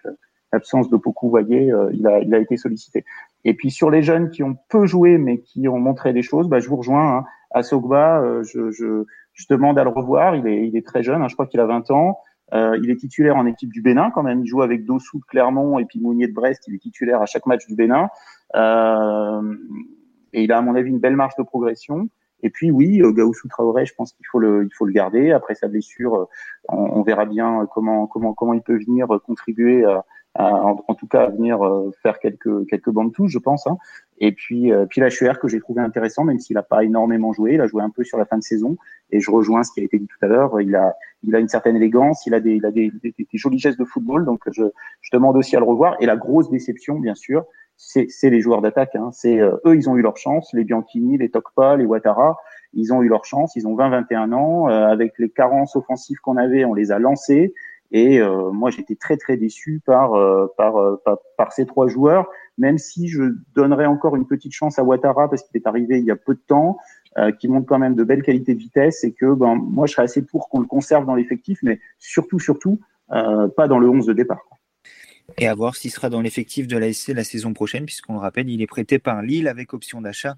[0.53, 3.05] l'absence de beaucoup voyez, euh, il a il a été sollicité.
[3.45, 6.49] Et puis sur les jeunes qui ont peu joué mais qui ont montré des choses,
[6.49, 7.19] bah, je vous rejoins.
[7.19, 7.25] Hein.
[7.51, 9.05] À Sogba, euh, je, je
[9.39, 10.35] je demande à le revoir.
[10.37, 12.19] Il est, il est très jeune, hein, je crois qu'il a 20 ans.
[12.55, 14.41] Euh, il est titulaire en équipe du Bénin quand même.
[14.41, 16.65] Il joue avec Dossou de Clermont et puis Mounier de Brest.
[16.67, 18.09] Il est titulaire à chaque match du Bénin.
[18.57, 19.55] Euh,
[20.33, 22.09] et il a à mon avis une belle marge de progression.
[22.43, 25.33] Et puis oui, euh, Gaoussou Traoré, je pense qu'il faut le, il faut le garder.
[25.33, 26.25] Après sa blessure, euh,
[26.69, 30.05] on, on, verra bien comment, comment, comment il peut venir contribuer à,
[30.39, 33.67] en, tout cas à venir euh, faire quelques quelques bandes touches, je pense.
[33.67, 33.77] Hein.
[34.19, 37.33] Et puis euh, puis la HR que j'ai trouvé intéressant, même s'il n'a pas énormément
[37.33, 38.77] joué, il a joué un peu sur la fin de saison.
[39.11, 40.61] Et je rejoins ce qui a été dit tout à l'heure.
[40.61, 43.59] Il a il a une certaine élégance, il a des il a des, des, jolis
[43.59, 44.25] gestes de football.
[44.25, 44.63] Donc je
[45.01, 45.97] je demande aussi à le revoir.
[46.01, 47.45] Et la grosse déception, bien sûr,
[47.77, 48.95] c'est les joueurs d'attaque.
[48.95, 49.11] Hein.
[49.13, 50.53] C'est euh, eux, ils ont eu leur chance.
[50.53, 52.37] Les Bianchini, les Tokpa, les Ouattara,
[52.75, 53.57] ils ont eu leur chance.
[53.57, 54.67] Ils ont 20-21 ans.
[54.67, 57.55] avec les carences offensives qu'on avait, on les a lancés.
[57.91, 62.29] Et euh, moi, j'étais très très déçu par, euh, euh, par, par ces trois joueurs,
[62.59, 63.23] même si je
[63.55, 66.35] donnerais encore une petite chance à Ouattara parce qu'il est arrivé il y a peu
[66.35, 66.79] de temps,
[67.41, 70.05] qui montre quand même de belles qualités de vitesse et que ben moi, je serais
[70.05, 72.79] assez pour qu'on le conserve dans l'effectif, mais surtout surtout
[73.09, 74.39] pas dans le 11 de départ.
[75.37, 78.49] Et à voir s'il sera dans l'effectif de l'ASC la saison prochaine, puisqu'on le rappelle,
[78.49, 80.37] il est prêté par Lille avec option d'achat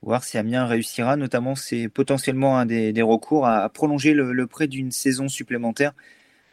[0.00, 1.16] voir si Amiens réussira.
[1.16, 5.92] Notamment, c'est potentiellement un des, recours à, prolonger le prêt d'une saison supplémentaire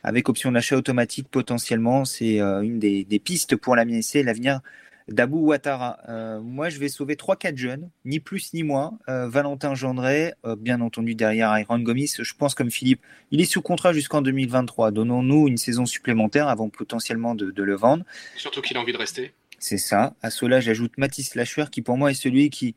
[0.03, 2.05] avec option d'achat automatique potentiellement.
[2.05, 4.61] C'est euh, une des, pistes pour la MSC, l'avenir
[5.07, 5.99] d'Abou Ouattara.
[6.09, 8.97] Euh, moi, je vais sauver 3-4 jeunes, ni plus ni moins.
[9.09, 12.13] Euh, Valentin Gendré, bien entendu derrière Iron Gomis.
[12.19, 14.91] Je pense comme Philippe, il est sous contrat jusqu'en 2023.
[14.91, 18.05] Donnons-nous une saison supplémentaire avant potentiellement de, le vendre.
[18.37, 19.33] Surtout qu'il a envie de rester.
[19.59, 20.15] C'est ça.
[20.23, 22.75] À cela, j'ajoute Mathis Lachuer, qui pour moi est celui qui,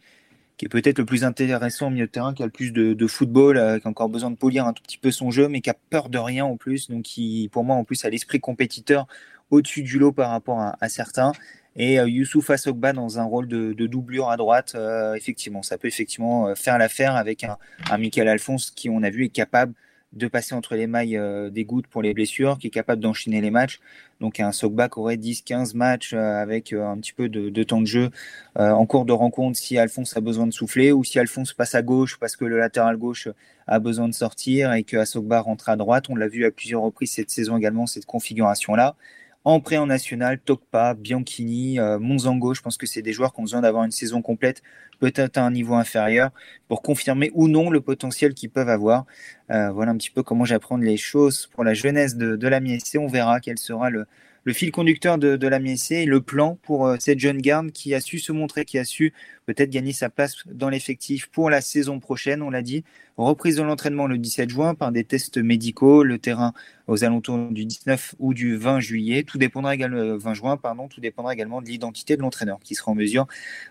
[0.57, 3.07] qui est peut-être le plus intéressant au milieu de terrain, qui a le plus de,
[3.07, 5.61] football, euh, qui a encore besoin de polir un tout petit peu son jeu, mais
[5.61, 6.89] qui a peur de rien en plus.
[6.91, 9.07] Donc, qui, pour moi, en plus, a l'esprit compétiteur
[9.51, 11.33] au-dessus du lot par rapport à, certains.
[11.77, 15.89] Et euh, Youssouf Assogba dans un rôle de, doublure à droite, euh, effectivement, ça peut
[15.89, 19.75] effectivement faire l'affaire avec un Michael Alphonse qui, on a vu, est capable
[20.15, 23.41] de passer entre les mailles euh, des gouttes pour les blessures, qui est capable d'enchaîner
[23.41, 23.81] les matchs.
[24.21, 27.87] Donc un Sockback aurait 10-15 matchs euh, avec euh, un petit peu de, temps de
[27.87, 28.11] jeu
[28.57, 31.83] en cours de rencontre si Alphonse a besoin de souffler ou si Alphonse passe à
[31.83, 33.29] gauche parce que le latéral gauche
[33.67, 34.97] a besoin de sortir et que
[35.37, 36.11] rentre à droite.
[36.11, 38.97] On l'a vu à plusieurs reprises cette saison également, cette configuration-là
[39.45, 42.55] en prêt en national, Tokpa, Bianchini, euh, Monzango.
[42.55, 44.63] Je pense que c'est des joueurs qui ont besoin d'avoir une saison complète,
[45.01, 46.31] peut-être à un niveau inférieur,
[46.69, 49.05] pour confirmer ou non le potentiel qu'ils peuvent avoir.
[49.51, 52.61] Euh, voilà un petit peu comment j'apprends les choses pour la jeunesse de, de la
[52.61, 52.97] MSC.
[52.99, 54.07] On verra quel sera le,
[54.45, 57.71] le fil conducteur de, de la MSC et le plan pour euh, cette jeune garde
[57.71, 59.13] qui a su se montrer, qui a su
[59.47, 62.85] peut-être gagner sa place dans l'effectif pour la saison prochaine, on l'a dit.
[63.17, 66.53] Reprise de l'entraînement le 17 juin par des tests médicaux, le terrain
[66.89, 69.23] aux alentours du 19 ou du 20 juillet.
[69.23, 72.91] Tout dépendra également, 20 juin, pardon, tout dépendra également de l'identité de l'entraîneur qui sera
[72.91, 73.29] en mesure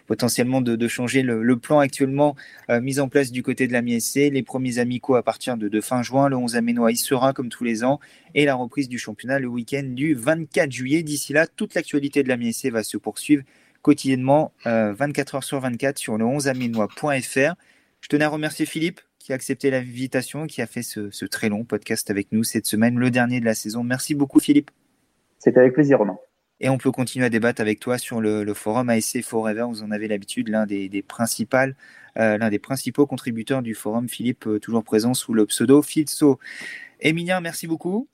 [0.08, 2.36] potentiellement de, changer le, plan actuellement
[2.70, 4.30] euh, mis en place du côté de la MSC.
[4.32, 7.66] Les premiers amicaux à partir de, fin juin, le 11 aménois y sera comme tous
[7.66, 8.00] les ans
[8.36, 11.04] et la reprise du championnat le week-end du 24 juillet.
[11.04, 13.44] D'ici là, toute l'actualité de la MSC va se poursuivre
[13.84, 17.54] quotidiennement 24 euh, heures sur 24 sur le 11aménois.fr.
[18.02, 21.64] Je tenais à remercier Philippe qui a accepté l'invitation, qui a fait ce, très long
[21.64, 23.84] podcast avec nous cette semaine, le dernier de la saison.
[23.84, 24.72] Merci beaucoup Philippe.
[25.38, 26.18] C'était avec plaisir Romain.
[26.60, 29.66] Et on peut continuer à débattre avec toi sur le, forum ASC Forever.
[29.70, 31.76] Vous en avez l'habitude, l'un des, principales,
[32.18, 36.40] euh, l'un des principaux contributeurs du forum, Philippe, euh, toujours présent sous le pseudo Filso.
[37.00, 38.08] Emilien, merci beaucoup.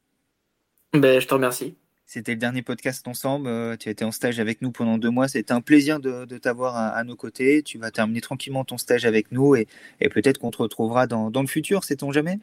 [0.94, 1.76] Ben, je te remercie.
[2.12, 3.48] C'était le dernier podcast ensemble.
[3.48, 5.28] Euh, tu as été en stage avec nous pendant deux mois.
[5.28, 7.62] C'était un plaisir de, t'avoir à, nos côtés.
[7.62, 9.68] Tu vas terminer tranquillement ton stage avec nous et,
[10.00, 12.40] peut-être qu'on te retrouvera dans, le futur, sait-on jamais?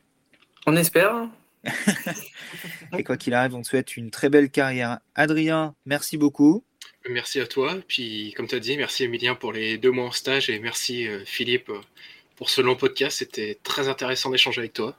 [0.69, 1.29] On espère.
[2.97, 5.01] et quoi qu'il arrive, on te souhaite une très belle carrière.
[5.17, 6.63] Adrien, merci beaucoup.
[7.11, 7.75] Merci à toi.
[7.89, 11.09] Puis, comme tu as dit, merci Emilien pour les deux mois en stage et merci
[11.09, 11.73] euh, Philippe
[12.37, 13.19] pour ce long podcast.
[13.19, 14.97] C'était très intéressant d'échanger avec toi.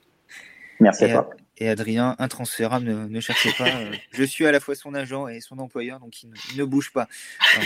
[0.82, 1.30] Merci à toi
[1.60, 3.68] et Adrien, intransférable, ne, ne cherchez pas.
[3.68, 6.92] Euh, je suis à la fois son agent et son employeur, donc il ne, bouge
[6.92, 7.08] pas.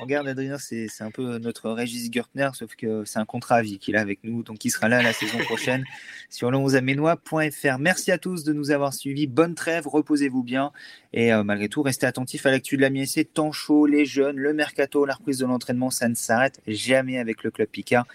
[0.00, 3.62] on, garde, Adrien, c'est un peu notre Régis Gertner, sauf que c'est un contrat à
[3.62, 5.84] vie qu'il a avec nous, donc il sera là la saison prochaine
[6.30, 7.78] sur le 11 aménois.fr.
[7.78, 9.26] Merci à tous de nous avoir suivis.
[9.26, 10.72] Bonne trêve, reposez-vous bien.
[11.12, 14.36] Et euh, malgré tout, restez attentifs à l'actu de la c'est Tant chaud, les jeunes,
[14.36, 18.06] le mercato, la reprise de l'entraînement, ça ne s'arrête jamais avec le club Picard.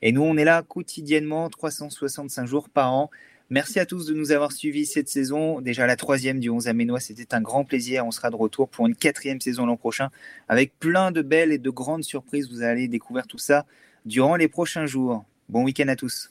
[0.00, 3.10] Et nous, on est là quotidiennement, 365 jours par an.
[3.50, 5.62] Merci à tous de nous avoir suivis cette saison.
[5.62, 8.04] Déjà la troisième du 11 Aménois, c'était un grand plaisir.
[8.04, 10.10] On sera de retour pour une quatrième saison l'an prochain
[10.48, 12.50] avec plein de belles et de grandes surprises.
[12.50, 13.64] Vous allez découvrir tout ça
[14.04, 15.24] durant les prochains jours.
[15.48, 16.30] Bon week-end à tous.